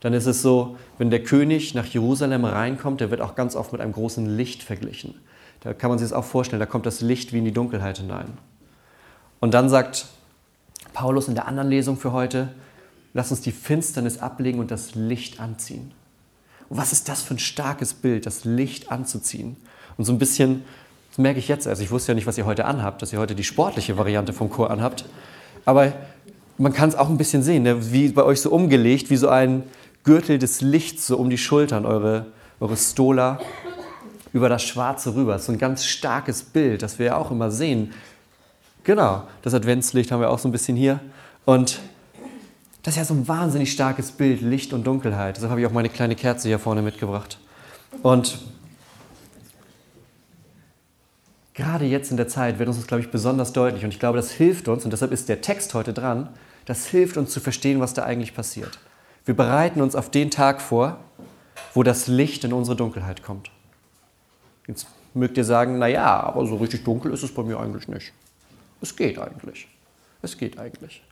Dann 0.00 0.12
ist 0.12 0.26
es 0.26 0.42
so, 0.42 0.76
wenn 0.98 1.08
der 1.08 1.22
König 1.22 1.74
nach 1.74 1.86
Jerusalem 1.86 2.44
reinkommt, 2.44 3.00
der 3.00 3.10
wird 3.10 3.22
auch 3.22 3.34
ganz 3.34 3.56
oft 3.56 3.72
mit 3.72 3.80
einem 3.80 3.94
großen 3.94 4.36
Licht 4.36 4.62
verglichen. 4.62 5.14
Da 5.60 5.72
kann 5.72 5.88
man 5.88 5.98
sich 5.98 6.10
das 6.10 6.12
auch 6.12 6.26
vorstellen, 6.26 6.60
da 6.60 6.66
kommt 6.66 6.84
das 6.84 7.00
Licht 7.00 7.32
wie 7.32 7.38
in 7.38 7.46
die 7.46 7.52
Dunkelheit 7.52 7.96
hinein. 7.96 8.36
Und 9.40 9.54
dann 9.54 9.70
sagt 9.70 10.04
Paulus 10.92 11.28
in 11.28 11.34
der 11.34 11.48
anderen 11.48 11.70
Lesung 11.70 11.96
für 11.96 12.12
heute, 12.12 12.50
lass 13.14 13.30
uns 13.30 13.40
die 13.40 13.52
Finsternis 13.52 14.18
ablegen 14.18 14.58
und 14.60 14.70
das 14.70 14.94
Licht 14.94 15.40
anziehen. 15.40 15.92
Und 16.68 16.76
was 16.76 16.92
ist 16.92 17.08
das 17.08 17.22
für 17.22 17.36
ein 17.36 17.38
starkes 17.38 17.94
Bild, 17.94 18.26
das 18.26 18.44
Licht 18.44 18.92
anzuziehen? 18.92 19.56
Und 19.96 20.04
so 20.04 20.12
ein 20.12 20.18
bisschen, 20.18 20.62
das 21.16 21.22
merke 21.22 21.38
ich 21.38 21.48
jetzt, 21.48 21.66
also 21.66 21.82
ich 21.82 21.90
wusste 21.90 22.12
ja 22.12 22.14
nicht, 22.14 22.26
was 22.26 22.36
ihr 22.36 22.44
heute 22.44 22.66
anhabt, 22.66 23.00
dass 23.00 23.10
ihr 23.10 23.18
heute 23.18 23.34
die 23.34 23.42
sportliche 23.42 23.96
Variante 23.96 24.34
vom 24.34 24.50
Chor 24.50 24.70
anhabt, 24.70 25.06
aber 25.64 25.94
man 26.58 26.74
kann 26.74 26.90
es 26.90 26.94
auch 26.94 27.08
ein 27.08 27.16
bisschen 27.16 27.42
sehen, 27.42 27.62
ne? 27.62 27.90
wie 27.90 28.08
bei 28.08 28.22
euch 28.22 28.42
so 28.42 28.50
umgelegt, 28.50 29.08
wie 29.08 29.16
so 29.16 29.30
ein 29.30 29.62
Gürtel 30.04 30.38
des 30.38 30.60
Lichts 30.60 31.06
so 31.06 31.16
um 31.16 31.30
die 31.30 31.38
Schultern, 31.38 31.86
eure, 31.86 32.26
eure 32.60 32.76
Stola 32.76 33.40
über 34.34 34.50
das 34.50 34.62
Schwarze 34.62 35.14
rüber. 35.14 35.38
So 35.38 35.52
ein 35.52 35.58
ganz 35.58 35.86
starkes 35.86 36.42
Bild, 36.42 36.82
das 36.82 36.98
wir 36.98 37.06
ja 37.06 37.16
auch 37.16 37.30
immer 37.30 37.50
sehen. 37.50 37.94
Genau, 38.84 39.22
das 39.40 39.54
Adventslicht 39.54 40.12
haben 40.12 40.20
wir 40.20 40.28
auch 40.28 40.38
so 40.38 40.48
ein 40.48 40.52
bisschen 40.52 40.76
hier. 40.76 41.00
Und 41.46 41.80
das 42.82 42.92
ist 42.92 42.98
ja 42.98 43.04
so 43.06 43.14
ein 43.14 43.26
wahnsinnig 43.26 43.72
starkes 43.72 44.12
Bild, 44.12 44.42
Licht 44.42 44.74
und 44.74 44.86
Dunkelheit. 44.86 45.36
Deshalb 45.36 45.50
habe 45.50 45.62
ich 45.62 45.66
auch 45.66 45.72
meine 45.72 45.88
kleine 45.88 46.14
Kerze 46.14 46.48
hier 46.48 46.58
vorne 46.58 46.82
mitgebracht. 46.82 47.38
Und 48.02 48.38
gerade 51.56 51.86
jetzt 51.86 52.10
in 52.10 52.16
der 52.16 52.28
Zeit 52.28 52.58
wird 52.58 52.68
uns 52.68 52.76
das, 52.76 52.86
glaube 52.86 53.02
ich, 53.02 53.10
besonders 53.10 53.52
deutlich. 53.52 53.82
Und 53.82 53.90
ich 53.90 53.98
glaube, 53.98 54.18
das 54.18 54.30
hilft 54.30 54.68
uns, 54.68 54.84
und 54.84 54.92
deshalb 54.92 55.10
ist 55.10 55.28
der 55.28 55.40
Text 55.40 55.74
heute 55.74 55.92
dran, 55.92 56.28
das 56.66 56.86
hilft 56.86 57.16
uns 57.16 57.30
zu 57.32 57.40
verstehen, 57.40 57.80
was 57.80 57.94
da 57.94 58.04
eigentlich 58.04 58.34
passiert. 58.34 58.78
Wir 59.24 59.34
bereiten 59.34 59.80
uns 59.80 59.96
auf 59.96 60.10
den 60.10 60.30
Tag 60.30 60.60
vor, 60.60 61.00
wo 61.74 61.82
das 61.82 62.06
Licht 62.06 62.44
in 62.44 62.52
unsere 62.52 62.76
Dunkelheit 62.76 63.22
kommt. 63.22 63.50
Jetzt 64.66 64.86
mögt 65.14 65.36
ihr 65.38 65.44
sagen, 65.44 65.78
naja, 65.78 66.20
aber 66.20 66.46
so 66.46 66.56
richtig 66.56 66.84
dunkel 66.84 67.12
ist 67.12 67.22
es 67.22 67.32
bei 67.32 67.42
mir 67.42 67.58
eigentlich 67.58 67.88
nicht. 67.88 68.12
Es 68.82 68.94
geht 68.94 69.18
eigentlich. 69.18 69.66
Es 70.22 70.36
geht 70.36 70.58
eigentlich. 70.58 71.02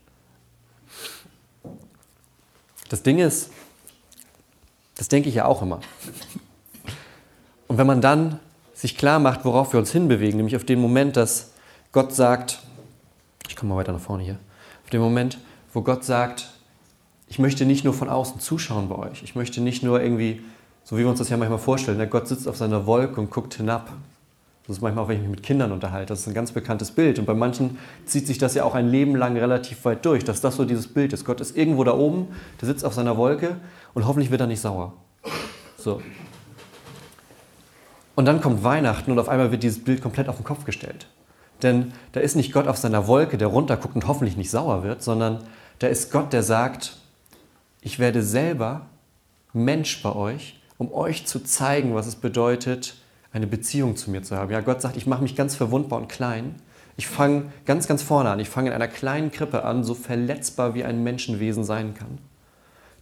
Das 2.90 3.02
Ding 3.02 3.18
ist, 3.18 3.50
das 4.96 5.08
denke 5.08 5.28
ich 5.28 5.36
ja 5.36 5.46
auch 5.46 5.62
immer. 5.62 5.80
Und 7.66 7.78
wenn 7.78 7.86
man 7.86 8.02
dann 8.02 8.40
sich 8.84 8.98
klar 8.98 9.18
macht, 9.18 9.46
worauf 9.46 9.72
wir 9.72 9.80
uns 9.80 9.92
hinbewegen, 9.92 10.36
nämlich 10.36 10.56
auf 10.56 10.64
den 10.64 10.78
Moment, 10.78 11.16
dass 11.16 11.52
Gott 11.90 12.14
sagt, 12.14 12.58
ich 13.48 13.56
komme 13.56 13.72
mal 13.72 13.78
weiter 13.78 13.92
nach 13.92 14.00
vorne 14.00 14.22
hier, 14.22 14.38
auf 14.84 14.90
den 14.90 15.00
Moment, 15.00 15.38
wo 15.72 15.80
Gott 15.80 16.04
sagt, 16.04 16.50
ich 17.26 17.38
möchte 17.38 17.64
nicht 17.64 17.82
nur 17.82 17.94
von 17.94 18.10
außen 18.10 18.40
zuschauen 18.40 18.90
bei 18.90 18.96
euch, 18.96 19.22
ich 19.22 19.34
möchte 19.34 19.62
nicht 19.62 19.82
nur 19.82 20.02
irgendwie, 20.02 20.42
so 20.84 20.98
wie 20.98 21.00
wir 21.00 21.08
uns 21.08 21.18
das 21.18 21.30
ja 21.30 21.38
manchmal 21.38 21.60
vorstellen, 21.60 21.96
der 21.96 22.08
Gott 22.08 22.28
sitzt 22.28 22.46
auf 22.46 22.58
seiner 22.58 22.84
Wolke 22.84 23.18
und 23.22 23.30
guckt 23.30 23.54
hinab. 23.54 23.90
Das 24.66 24.76
ist 24.76 24.82
manchmal 24.82 25.04
auch, 25.04 25.08
wenn 25.08 25.16
ich 25.16 25.22
mich 25.22 25.30
mit 25.30 25.42
Kindern 25.42 25.72
unterhalte, 25.72 26.08
das 26.08 26.20
ist 26.20 26.26
ein 26.26 26.34
ganz 26.34 26.52
bekanntes 26.52 26.90
Bild. 26.90 27.18
Und 27.18 27.24
bei 27.24 27.34
manchen 27.34 27.78
zieht 28.04 28.26
sich 28.26 28.36
das 28.36 28.54
ja 28.54 28.64
auch 28.64 28.74
ein 28.74 28.88
Leben 28.88 29.16
lang 29.16 29.34
relativ 29.38 29.82
weit 29.86 30.04
durch, 30.04 30.24
dass 30.24 30.42
das 30.42 30.56
so 30.56 30.66
dieses 30.66 30.88
Bild 30.88 31.14
ist. 31.14 31.24
Gott 31.24 31.40
ist 31.40 31.56
irgendwo 31.56 31.84
da 31.84 31.94
oben, 31.94 32.28
der 32.60 32.68
sitzt 32.68 32.84
auf 32.84 32.92
seiner 32.92 33.16
Wolke 33.16 33.56
und 33.94 34.06
hoffentlich 34.06 34.30
wird 34.30 34.42
er 34.42 34.46
nicht 34.46 34.60
sauer. 34.60 34.92
So. 35.78 36.02
Und 38.14 38.26
dann 38.26 38.40
kommt 38.40 38.62
Weihnachten 38.62 39.10
und 39.10 39.18
auf 39.18 39.28
einmal 39.28 39.50
wird 39.50 39.62
dieses 39.62 39.82
Bild 39.82 40.02
komplett 40.02 40.28
auf 40.28 40.36
den 40.36 40.44
Kopf 40.44 40.64
gestellt. 40.64 41.06
Denn 41.62 41.92
da 42.12 42.20
ist 42.20 42.36
nicht 42.36 42.52
Gott 42.52 42.68
auf 42.68 42.76
seiner 42.76 43.06
Wolke, 43.06 43.38
der 43.38 43.48
runterguckt 43.48 43.94
und 43.94 44.06
hoffentlich 44.06 44.36
nicht 44.36 44.50
sauer 44.50 44.82
wird, 44.82 45.02
sondern 45.02 45.38
da 45.78 45.88
ist 45.88 46.12
Gott, 46.12 46.32
der 46.32 46.42
sagt, 46.42 46.96
ich 47.80 47.98
werde 47.98 48.22
selber 48.22 48.86
Mensch 49.52 50.02
bei 50.02 50.14
euch, 50.14 50.60
um 50.78 50.92
euch 50.92 51.26
zu 51.26 51.40
zeigen, 51.40 51.94
was 51.94 52.06
es 52.06 52.16
bedeutet, 52.16 52.96
eine 53.32 53.46
Beziehung 53.46 53.96
zu 53.96 54.10
mir 54.10 54.22
zu 54.22 54.36
haben. 54.36 54.50
Ja, 54.50 54.60
Gott 54.60 54.80
sagt, 54.80 54.96
ich 54.96 55.06
mache 55.06 55.22
mich 55.22 55.36
ganz 55.36 55.56
verwundbar 55.56 56.00
und 56.00 56.08
klein. 56.08 56.54
Ich 56.96 57.08
fange 57.08 57.46
ganz, 57.66 57.88
ganz 57.88 58.02
vorne 58.02 58.30
an. 58.30 58.38
Ich 58.38 58.48
fange 58.48 58.68
in 58.68 58.74
einer 58.74 58.88
kleinen 58.88 59.32
Krippe 59.32 59.64
an, 59.64 59.82
so 59.82 59.94
verletzbar 59.94 60.74
wie 60.74 60.84
ein 60.84 61.02
Menschenwesen 61.02 61.64
sein 61.64 61.94
kann. 61.94 62.18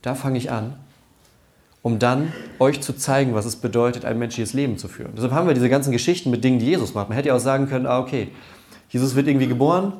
Da 0.00 0.14
fange 0.14 0.38
ich 0.38 0.50
an 0.50 0.76
um 1.82 1.98
dann 1.98 2.32
euch 2.58 2.80
zu 2.80 2.92
zeigen, 2.92 3.34
was 3.34 3.44
es 3.44 3.56
bedeutet, 3.56 4.04
ein 4.04 4.18
menschliches 4.18 4.52
Leben 4.52 4.78
zu 4.78 4.88
führen. 4.88 5.12
Deshalb 5.16 5.32
haben 5.32 5.48
wir 5.48 5.54
diese 5.54 5.68
ganzen 5.68 5.90
Geschichten 5.92 6.30
mit 6.30 6.44
Dingen, 6.44 6.58
die 6.58 6.66
Jesus 6.66 6.94
macht. 6.94 7.08
Man 7.08 7.16
hätte 7.16 7.28
ja 7.28 7.34
auch 7.34 7.40
sagen 7.40 7.68
können, 7.68 7.86
ah, 7.86 7.98
okay, 7.98 8.28
Jesus 8.88 9.14
wird 9.14 9.26
irgendwie 9.26 9.48
geboren, 9.48 9.94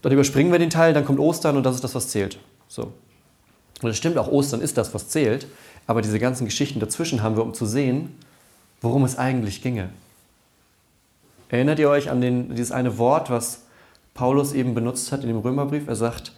dann 0.00 0.12
überspringen 0.12 0.50
wir 0.50 0.58
den 0.58 0.70
Teil, 0.70 0.94
dann 0.94 1.04
kommt 1.04 1.18
Ostern 1.20 1.56
und 1.56 1.64
das 1.64 1.76
ist 1.76 1.84
das, 1.84 1.94
was 1.94 2.08
zählt. 2.08 2.38
So. 2.66 2.92
Und 3.82 3.88
das 3.88 3.96
stimmt, 3.96 4.16
auch 4.16 4.28
Ostern 4.28 4.60
ist 4.60 4.78
das, 4.78 4.94
was 4.94 5.08
zählt, 5.08 5.46
aber 5.86 6.02
diese 6.02 6.18
ganzen 6.18 6.44
Geschichten 6.44 6.80
dazwischen 6.80 7.22
haben 7.22 7.36
wir, 7.36 7.42
um 7.42 7.52
zu 7.52 7.66
sehen, 7.66 8.16
worum 8.80 9.04
es 9.04 9.18
eigentlich 9.18 9.62
ginge. 9.62 9.90
Erinnert 11.48 11.78
ihr 11.78 11.90
euch 11.90 12.10
an 12.10 12.20
den, 12.20 12.54
dieses 12.54 12.72
eine 12.72 12.96
Wort, 12.96 13.28
was 13.28 13.64
Paulus 14.14 14.52
eben 14.52 14.74
benutzt 14.74 15.12
hat 15.12 15.22
in 15.22 15.28
dem 15.28 15.38
Römerbrief? 15.38 15.86
Er 15.86 15.96
sagt, 15.96 16.32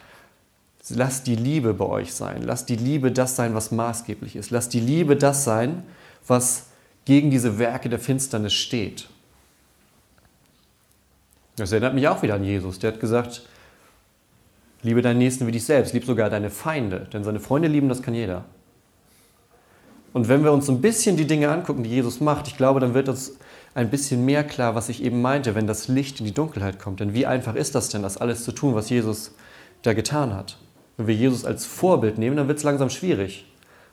Lasst 0.90 1.26
die 1.26 1.36
Liebe 1.36 1.72
bei 1.72 1.86
euch 1.86 2.12
sein. 2.12 2.42
Lasst 2.42 2.68
die 2.68 2.76
Liebe 2.76 3.10
das 3.10 3.36
sein, 3.36 3.54
was 3.54 3.70
maßgeblich 3.70 4.36
ist. 4.36 4.50
Lasst 4.50 4.74
die 4.74 4.80
Liebe 4.80 5.16
das 5.16 5.44
sein, 5.44 5.82
was 6.26 6.66
gegen 7.04 7.30
diese 7.30 7.58
Werke 7.58 7.88
der 7.88 7.98
Finsternis 7.98 8.52
steht. 8.52 9.08
Das 11.56 11.72
erinnert 11.72 11.94
mich 11.94 12.08
auch 12.08 12.22
wieder 12.22 12.34
an 12.34 12.44
Jesus. 12.44 12.78
Der 12.78 12.92
hat 12.92 13.00
gesagt, 13.00 13.42
liebe 14.82 15.02
deinen 15.02 15.18
Nächsten 15.18 15.46
wie 15.46 15.52
dich 15.52 15.64
selbst, 15.64 15.94
lieb 15.94 16.04
sogar 16.04 16.28
deine 16.28 16.50
Feinde, 16.50 17.08
denn 17.12 17.24
seine 17.24 17.40
Freunde 17.40 17.68
lieben, 17.68 17.88
das 17.88 18.02
kann 18.02 18.14
jeder. 18.14 18.44
Und 20.12 20.28
wenn 20.28 20.44
wir 20.44 20.52
uns 20.52 20.68
ein 20.68 20.80
bisschen 20.80 21.16
die 21.16 21.26
Dinge 21.26 21.50
angucken, 21.50 21.82
die 21.82 21.90
Jesus 21.90 22.20
macht, 22.20 22.46
ich 22.46 22.56
glaube, 22.56 22.80
dann 22.80 22.94
wird 22.94 23.08
uns 23.08 23.36
ein 23.74 23.90
bisschen 23.90 24.24
mehr 24.24 24.44
klar, 24.44 24.74
was 24.74 24.88
ich 24.88 25.02
eben 25.02 25.22
meinte, 25.22 25.54
wenn 25.54 25.66
das 25.66 25.88
Licht 25.88 26.20
in 26.20 26.26
die 26.26 26.34
Dunkelheit 26.34 26.78
kommt. 26.78 27.00
Denn 27.00 27.14
wie 27.14 27.26
einfach 27.26 27.54
ist 27.54 27.74
das 27.74 27.88
denn, 27.88 28.02
das 28.02 28.16
alles 28.16 28.44
zu 28.44 28.52
tun, 28.52 28.74
was 28.74 28.90
Jesus 28.90 29.34
da 29.82 29.92
getan 29.92 30.34
hat? 30.34 30.58
Wenn 30.96 31.06
wir 31.06 31.14
Jesus 31.14 31.44
als 31.44 31.66
Vorbild 31.66 32.18
nehmen, 32.18 32.36
dann 32.36 32.48
wird 32.48 32.58
es 32.58 32.64
langsam 32.64 32.90
schwierig. 32.90 33.46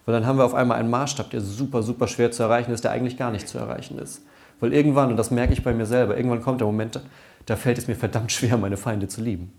Weil 0.05 0.13
dann 0.13 0.25
haben 0.25 0.37
wir 0.37 0.45
auf 0.45 0.53
einmal 0.53 0.77
einen 0.77 0.89
Maßstab, 0.89 1.29
der 1.29 1.41
super, 1.41 1.83
super 1.83 2.07
schwer 2.07 2.31
zu 2.31 2.43
erreichen 2.43 2.71
ist, 2.71 2.83
der 2.83 2.91
eigentlich 2.91 3.17
gar 3.17 3.31
nicht 3.31 3.47
zu 3.47 3.57
erreichen 3.57 3.99
ist. 3.99 4.21
Weil 4.59 4.73
irgendwann, 4.73 5.09
und 5.09 5.17
das 5.17 5.31
merke 5.31 5.53
ich 5.53 5.63
bei 5.63 5.73
mir 5.73 5.85
selber, 5.85 6.17
irgendwann 6.17 6.41
kommt 6.41 6.61
der 6.61 6.67
Moment, 6.67 6.99
da 7.45 7.55
fällt 7.55 7.77
es 7.77 7.87
mir 7.87 7.95
verdammt 7.95 8.31
schwer, 8.31 8.57
meine 8.57 8.77
Feinde 8.77 9.07
zu 9.07 9.21
lieben. 9.21 9.51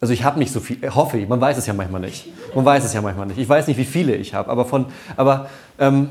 Also 0.00 0.12
ich 0.12 0.24
habe 0.24 0.38
nicht 0.38 0.52
so 0.52 0.60
viel, 0.60 0.78
hoffe 0.94 1.18
ich, 1.18 1.28
man 1.28 1.40
weiß 1.40 1.56
es 1.56 1.66
ja 1.66 1.72
manchmal 1.72 2.00
nicht. 2.00 2.26
Man 2.54 2.64
weiß 2.64 2.84
es 2.84 2.92
ja 2.92 3.00
manchmal 3.00 3.26
nicht. 3.26 3.38
Ich 3.38 3.48
weiß 3.48 3.66
nicht, 3.66 3.78
wie 3.78 3.84
viele 3.84 4.14
ich 4.14 4.34
habe, 4.34 4.50
aber, 4.50 4.64
von, 4.64 4.86
aber 5.16 5.48
ähm, 5.78 6.10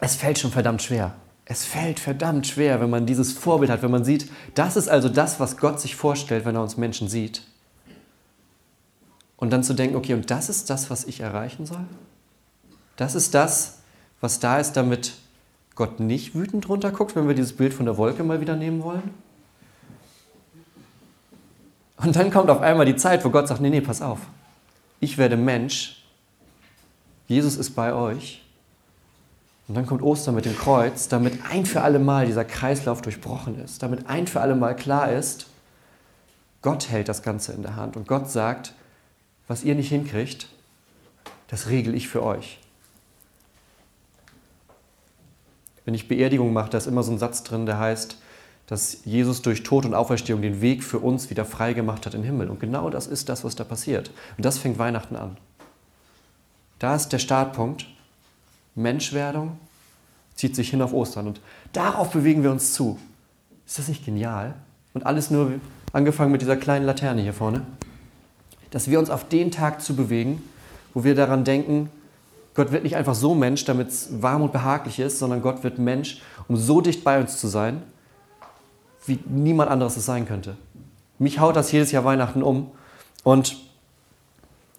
es 0.00 0.16
fällt 0.16 0.38
schon 0.38 0.50
verdammt 0.50 0.82
schwer. 0.82 1.14
Es 1.44 1.64
fällt 1.64 1.98
verdammt 1.98 2.46
schwer, 2.46 2.80
wenn 2.80 2.90
man 2.90 3.06
dieses 3.06 3.32
Vorbild 3.32 3.70
hat, 3.70 3.82
wenn 3.82 3.90
man 3.90 4.04
sieht, 4.04 4.30
das 4.54 4.76
ist 4.76 4.88
also 4.88 5.08
das, 5.08 5.40
was 5.40 5.56
Gott 5.56 5.80
sich 5.80 5.96
vorstellt, 5.96 6.44
wenn 6.44 6.54
er 6.54 6.62
uns 6.62 6.76
Menschen 6.76 7.08
sieht. 7.08 7.42
Und 9.38 9.50
dann 9.50 9.62
zu 9.62 9.72
denken, 9.72 9.96
okay, 9.96 10.14
und 10.14 10.30
das 10.30 10.48
ist 10.48 10.68
das, 10.68 10.90
was 10.90 11.04
ich 11.04 11.20
erreichen 11.20 11.64
soll? 11.64 11.84
Das 12.96 13.14
ist 13.14 13.34
das, 13.34 13.78
was 14.20 14.40
da 14.40 14.58
ist, 14.58 14.72
damit 14.72 15.14
Gott 15.76 16.00
nicht 16.00 16.34
wütend 16.34 16.68
runterguckt, 16.68 17.14
wenn 17.14 17.28
wir 17.28 17.34
dieses 17.34 17.56
Bild 17.56 17.72
von 17.72 17.86
der 17.86 17.96
Wolke 17.96 18.24
mal 18.24 18.40
wieder 18.40 18.56
nehmen 18.56 18.82
wollen? 18.82 19.14
Und 21.98 22.16
dann 22.16 22.30
kommt 22.30 22.50
auf 22.50 22.60
einmal 22.60 22.84
die 22.84 22.96
Zeit, 22.96 23.24
wo 23.24 23.30
Gott 23.30 23.48
sagt, 23.48 23.60
nee, 23.60 23.70
nee, 23.70 23.80
pass 23.80 24.02
auf. 24.02 24.18
Ich 25.00 25.18
werde 25.18 25.36
Mensch. 25.36 26.04
Jesus 27.28 27.56
ist 27.56 27.70
bei 27.70 27.92
euch. 27.92 28.42
Und 29.68 29.74
dann 29.74 29.86
kommt 29.86 30.02
Ostern 30.02 30.34
mit 30.34 30.46
dem 30.46 30.56
Kreuz, 30.56 31.08
damit 31.08 31.38
ein 31.50 31.66
für 31.66 31.82
alle 31.82 31.98
Mal 31.98 32.26
dieser 32.26 32.44
Kreislauf 32.44 33.02
durchbrochen 33.02 33.62
ist, 33.62 33.82
damit 33.82 34.08
ein 34.08 34.26
für 34.26 34.40
alle 34.40 34.54
Mal 34.54 34.74
klar 34.74 35.12
ist, 35.12 35.46
Gott 36.62 36.88
hält 36.90 37.08
das 37.08 37.22
Ganze 37.22 37.52
in 37.52 37.62
der 37.62 37.76
Hand 37.76 37.96
und 37.96 38.08
Gott 38.08 38.30
sagt, 38.30 38.72
was 39.48 39.64
ihr 39.64 39.74
nicht 39.74 39.88
hinkriegt, 39.88 40.46
das 41.48 41.68
regel 41.68 41.94
ich 41.94 42.08
für 42.08 42.22
euch. 42.22 42.60
Wenn 45.84 45.94
ich 45.94 46.06
Beerdigung 46.06 46.52
mache, 46.52 46.68
da 46.70 46.78
ist 46.78 46.86
immer 46.86 47.02
so 47.02 47.10
ein 47.10 47.18
Satz 47.18 47.42
drin, 47.42 47.64
der 47.64 47.78
heißt, 47.78 48.18
dass 48.66 48.98
Jesus 49.06 49.40
durch 49.40 49.62
Tod 49.62 49.86
und 49.86 49.94
Auferstehung 49.94 50.42
den 50.42 50.60
Weg 50.60 50.84
für 50.84 50.98
uns 50.98 51.30
wieder 51.30 51.46
frei 51.46 51.72
gemacht 51.72 52.04
hat 52.04 52.12
den 52.12 52.22
Himmel. 52.22 52.50
Und 52.50 52.60
genau 52.60 52.90
das 52.90 53.06
ist 53.06 53.30
das, 53.30 53.42
was 53.42 53.56
da 53.56 53.64
passiert. 53.64 54.10
Und 54.36 54.44
das 54.44 54.58
fängt 54.58 54.78
Weihnachten 54.78 55.16
an. 55.16 55.38
Da 56.78 56.94
ist 56.94 57.08
der 57.08 57.18
Startpunkt. 57.18 57.86
Menschwerdung 58.74 59.58
zieht 60.34 60.54
sich 60.54 60.68
hin 60.68 60.82
auf 60.82 60.92
Ostern. 60.92 61.26
Und 61.28 61.40
darauf 61.72 62.10
bewegen 62.10 62.42
wir 62.42 62.50
uns 62.50 62.74
zu. 62.74 62.98
Ist 63.66 63.78
das 63.78 63.88
nicht 63.88 64.04
genial? 64.04 64.54
Und 64.92 65.06
alles 65.06 65.30
nur 65.30 65.54
angefangen 65.94 66.32
mit 66.32 66.42
dieser 66.42 66.58
kleinen 66.58 66.84
Laterne 66.84 67.22
hier 67.22 67.32
vorne 67.32 67.64
dass 68.70 68.90
wir 68.90 68.98
uns 68.98 69.10
auf 69.10 69.28
den 69.28 69.50
Tag 69.50 69.80
zu 69.80 69.94
bewegen, 69.96 70.42
wo 70.94 71.04
wir 71.04 71.14
daran 71.14 71.44
denken, 71.44 71.90
Gott 72.54 72.72
wird 72.72 72.82
nicht 72.82 72.96
einfach 72.96 73.14
so 73.14 73.34
Mensch, 73.34 73.64
damit 73.64 73.88
es 73.88 74.22
warm 74.22 74.42
und 74.42 74.52
behaglich 74.52 74.98
ist, 74.98 75.18
sondern 75.18 75.42
Gott 75.42 75.62
wird 75.62 75.78
Mensch, 75.78 76.20
um 76.48 76.56
so 76.56 76.80
dicht 76.80 77.04
bei 77.04 77.20
uns 77.20 77.38
zu 77.38 77.46
sein, 77.46 77.82
wie 79.06 79.18
niemand 79.26 79.70
anderes 79.70 79.96
es 79.96 80.06
sein 80.06 80.26
könnte. 80.26 80.56
Mich 81.18 81.38
haut 81.38 81.56
das 81.56 81.70
jedes 81.72 81.92
Jahr 81.92 82.04
Weihnachten 82.04 82.42
um 82.42 82.70
und 83.22 83.56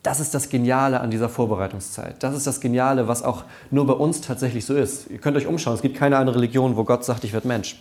das 0.03 0.19
ist 0.19 0.33
das 0.33 0.49
Geniale 0.49 1.01
an 1.01 1.11
dieser 1.11 1.27
Vorbereitungszeit. 1.27 2.23
Das 2.23 2.35
ist 2.35 2.47
das 2.47 2.61
Geniale, 2.61 3.07
was 3.07 3.21
auch 3.21 3.43
nur 3.69 3.85
bei 3.85 3.93
uns 3.93 4.21
tatsächlich 4.21 4.65
so 4.65 4.75
ist. 4.75 5.09
Ihr 5.09 5.17
könnt 5.17 5.35
euch 5.35 5.45
umschauen, 5.45 5.75
es 5.75 5.81
gibt 5.81 5.97
keine 5.97 6.17
andere 6.17 6.37
Religion, 6.37 6.77
wo 6.77 6.83
Gott 6.85 7.03
sagt, 7.03 7.23
ich 7.23 7.33
werde 7.33 7.47
Mensch. 7.47 7.77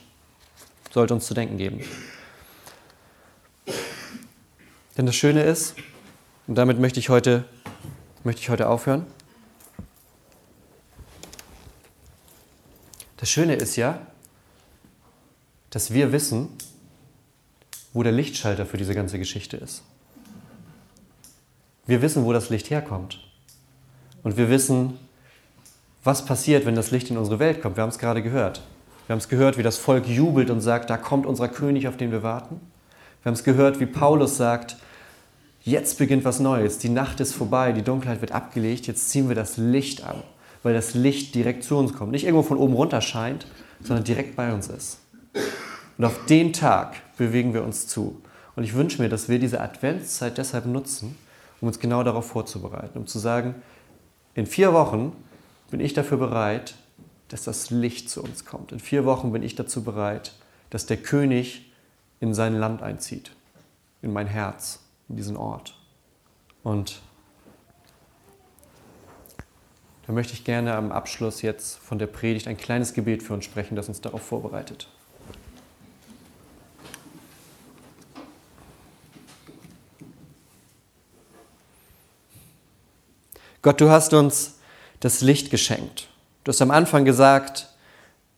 sollte 0.93 1.15
uns 1.15 1.27
zu 1.27 1.35
denken 1.35 1.59
geben. 1.59 1.81
Denn 4.97 5.07
das 5.07 5.15
Schöne 5.15 5.43
ist, 5.43 5.75
und 6.49 6.55
damit 6.57 6.81
möchte 6.81 6.99
ich 6.99 7.11
heute, 7.11 7.45
möchte 8.25 8.41
ich 8.41 8.49
heute 8.49 8.69
aufhören, 8.69 9.07
das 13.19 13.31
Schöne 13.31 13.55
ist 13.55 13.77
ja, 13.77 14.01
dass 15.71 15.93
wir 15.93 16.11
wissen, 16.11 16.49
wo 17.93 18.03
der 18.03 18.13
Lichtschalter 18.13 18.65
für 18.65 18.79
diese 18.79 18.95
ganze 18.95 19.19
Geschichte 19.19 19.59
ist. 19.59 19.83
Wir 21.87 22.01
wissen, 22.03 22.25
wo 22.25 22.33
das 22.33 22.49
Licht 22.49 22.71
herkommt. 22.71 23.21
Und 24.23 24.37
wir 24.37 24.49
wissen, 24.49 24.99
was 26.03 26.25
passiert, 26.25 26.65
wenn 26.65 26.75
das 26.75 26.91
Licht 26.91 27.11
in 27.11 27.19
unsere 27.19 27.39
Welt 27.39 27.61
kommt. 27.61 27.77
Wir 27.77 27.83
haben 27.83 27.91
es 27.91 27.99
gerade 27.99 28.23
gehört. 28.23 28.63
Wir 29.07 29.15
haben 29.15 29.19
es 29.19 29.29
gehört, 29.29 29.59
wie 29.59 29.63
das 29.63 29.77
Volk 29.77 30.07
jubelt 30.07 30.49
und 30.49 30.61
sagt, 30.61 30.89
da 30.89 30.97
kommt 30.97 31.27
unser 31.27 31.49
König, 31.49 31.89
auf 31.89 31.97
den 31.97 32.11
wir 32.11 32.23
warten. 32.23 32.61
Wir 33.23 33.31
haben 33.31 33.35
es 33.35 33.45
gehört, 33.45 33.81
wie 33.81 33.87
Paulus 33.87 34.37
sagt, 34.37 34.77
jetzt 35.71 35.99
beginnt 35.99 36.25
was 36.25 36.41
Neues. 36.41 36.79
Die 36.79 36.89
Nacht 36.89 37.21
ist 37.21 37.35
vorbei, 37.35 37.73
die 37.73 37.83
Dunkelheit 37.83 38.21
wird 38.21 38.33
abgelegt, 38.33 38.87
jetzt 38.87 39.11
ziehen 39.11 39.29
wir 39.29 39.35
das 39.35 39.57
Licht 39.57 40.05
an, 40.05 40.23
weil 40.63 40.75
das 40.75 40.95
Licht 40.95 41.35
direkt 41.35 41.65
zu 41.65 41.77
uns 41.77 41.93
kommt. 41.93 42.13
Nicht 42.13 42.25
irgendwo 42.25 42.43
von 42.43 42.59
oben 42.59 42.75
runter 42.75 43.01
scheint, 43.01 43.47
sondern 43.83 44.05
direkt 44.05 44.37
bei 44.37 44.53
uns 44.53 44.69
ist. 44.69 45.01
Und 45.97 46.05
auf 46.05 46.27
den 46.27 46.53
Tag 46.53 46.95
bewegen 47.17 47.55
wir 47.55 47.65
uns 47.65 47.87
zu. 47.87 48.21
Und 48.57 48.65
ich 48.65 48.75
wünsche 48.75 49.01
mir, 49.03 49.09
dass 49.09 49.29
wir 49.29 49.39
diese 49.39 49.61
Adventszeit 49.61 50.39
deshalb 50.39 50.67
nutzen, 50.67 51.17
um 51.61 51.69
uns 51.69 51.79
genau 51.79 52.03
darauf 52.03 52.27
vorzubereiten, 52.27 52.99
um 52.99 53.07
zu 53.07 53.19
sagen, 53.19 53.55
in 54.35 54.47
vier 54.47 54.73
Wochen 54.73 55.13
bin 55.71 55.81
ich 55.81 55.93
dafür 55.93 56.19
bereit, 56.19 56.77
dass 57.29 57.45
das 57.45 57.71
Licht 57.71 58.09
zu 58.09 58.23
uns 58.23 58.45
kommt. 58.45 58.73
In 58.73 58.81
vier 58.81 59.05
Wochen 59.05 59.33
bin 59.33 59.43
ich 59.43 59.55
dazu 59.55 59.83
bereit, 59.85 60.33
dass 60.71 60.87
der 60.87 60.97
König 60.97 61.73
in 62.21 62.35
sein 62.35 62.55
Land 62.55 62.83
einzieht, 62.83 63.33
in 64.03 64.13
mein 64.13 64.27
Herz, 64.27 64.81
diesen 65.17 65.37
Ort. 65.37 65.75
Und 66.63 67.01
da 70.07 70.13
möchte 70.13 70.35
ich 70.35 70.45
gerne 70.45 70.75
am 70.75 70.93
Abschluss 70.93 71.43
jetzt 71.43 71.79
von 71.79 71.99
der 71.99 72.07
Predigt 72.07 72.49
ein 72.49 72.57
kleines 72.57 72.95
Gebet 72.95 73.23
für 73.23 73.35
uns 73.35 73.45
sprechen, 73.45 73.77
das 73.77 73.89
uns 73.89 74.01
darauf 74.01 74.23
vorbereitet. 74.23 74.89
Gott, 83.61 83.81
du 83.81 83.91
hast 83.91 84.15
uns 84.15 84.59
das 85.01 85.21
Licht 85.21 85.51
geschenkt. 85.51 86.09
Du 86.45 86.51
hast 86.53 86.63
am 86.63 86.71
Anfang 86.71 87.05
gesagt, 87.05 87.69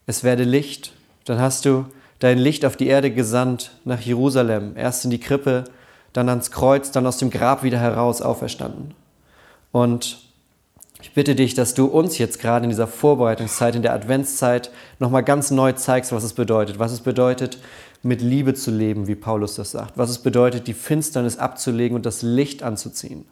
es 0.05 0.23
werde 0.23 0.43
Licht. 0.43 0.93
Dann 1.25 1.39
hast 1.39 1.65
du 1.65 1.85
dein 2.19 2.37
Licht 2.37 2.65
auf 2.65 2.75
die 2.75 2.87
Erde 2.87 3.11
gesandt 3.11 3.71
nach 3.85 4.01
Jerusalem, 4.01 4.75
erst 4.75 5.05
in 5.05 5.11
die 5.11 5.19
Krippe, 5.19 5.65
dann 6.13 6.29
ans 6.29 6.51
Kreuz, 6.51 6.91
dann 6.91 7.07
aus 7.07 7.17
dem 7.17 7.29
Grab 7.29 7.63
wieder 7.63 7.79
heraus 7.79 8.21
auferstanden. 8.21 8.93
Und 9.71 10.19
ich 11.01 11.13
bitte 11.13 11.35
dich, 11.35 11.53
dass 11.53 11.73
du 11.73 11.85
uns 11.85 12.17
jetzt 12.17 12.39
gerade 12.39 12.63
in 12.63 12.69
dieser 12.69 12.87
Vorbereitungszeit, 12.87 13.75
in 13.75 13.81
der 13.81 13.93
Adventszeit, 13.93 14.71
nochmal 14.99 15.23
ganz 15.23 15.49
neu 15.49 15.71
zeigst, 15.73 16.11
was 16.11 16.23
es 16.23 16.33
bedeutet. 16.33 16.77
Was 16.79 16.91
es 16.91 16.99
bedeutet, 16.99 17.57
mit 18.03 18.21
Liebe 18.21 18.53
zu 18.53 18.71
leben, 18.71 19.07
wie 19.07 19.15
Paulus 19.15 19.55
das 19.55 19.71
sagt. 19.71 19.97
Was 19.97 20.09
es 20.09 20.19
bedeutet, 20.19 20.67
die 20.67 20.73
Finsternis 20.73 21.37
abzulegen 21.37 21.95
und 21.95 22.05
das 22.05 22.21
Licht 22.21 22.63
anzuziehen. 22.63 23.25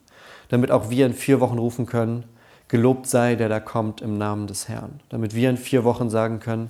Damit 0.49 0.71
auch 0.71 0.89
wir 0.89 1.05
in 1.05 1.13
vier 1.13 1.39
Wochen 1.39 1.57
rufen 1.59 1.85
können, 1.85 2.23
Gelobt 2.69 3.07
sei, 3.07 3.33
der 3.35 3.49
da 3.49 3.59
kommt 3.59 3.99
im 3.99 4.19
Namen 4.19 4.45
des 4.45 4.69
Herrn. 4.69 4.99
Damit 5.09 5.33
wir 5.33 5.49
in 5.49 5.57
vier 5.57 5.83
Wochen 5.83 6.11
sagen 6.11 6.39
können, 6.39 6.69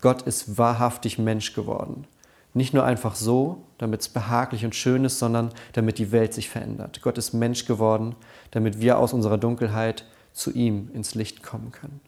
Gott 0.00 0.22
ist 0.22 0.56
wahrhaftig 0.58 1.18
Mensch 1.18 1.54
geworden. 1.54 2.06
Nicht 2.52 2.74
nur 2.74 2.84
einfach 2.84 3.14
so, 3.14 3.64
damit 3.78 4.00
es 4.00 4.08
behaglich 4.08 4.64
und 4.64 4.74
schön 4.74 5.04
ist, 5.04 5.18
sondern 5.18 5.50
damit 5.72 5.98
die 5.98 6.12
Welt 6.12 6.34
sich 6.34 6.48
verändert. 6.48 7.00
Gott 7.02 7.16
ist 7.16 7.32
Mensch 7.32 7.64
geworden, 7.64 8.16
damit 8.50 8.80
wir 8.80 8.98
aus 8.98 9.12
unserer 9.12 9.38
Dunkelheit 9.38 10.04
zu 10.32 10.52
ihm 10.52 10.90
ins 10.92 11.14
Licht 11.14 11.42
kommen 11.42 11.70
können. 11.72 12.00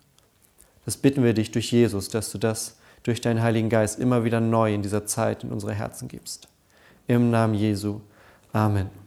Das 0.84 0.96
bitten 0.96 1.22
wir 1.22 1.34
dich 1.34 1.52
durch 1.52 1.70
Jesus, 1.70 2.08
dass 2.08 2.32
du 2.32 2.38
das 2.38 2.78
durch 3.04 3.20
deinen 3.20 3.42
Heiligen 3.42 3.68
Geist 3.68 3.98
immer 3.98 4.24
wieder 4.24 4.40
neu 4.40 4.74
in 4.74 4.82
dieser 4.82 5.06
Zeit 5.06 5.44
in 5.44 5.50
unsere 5.50 5.74
Herzen 5.74 6.08
gibst. 6.08 6.48
Im 7.06 7.30
Namen 7.30 7.54
Jesu. 7.54 8.00
Amen. 8.52 9.01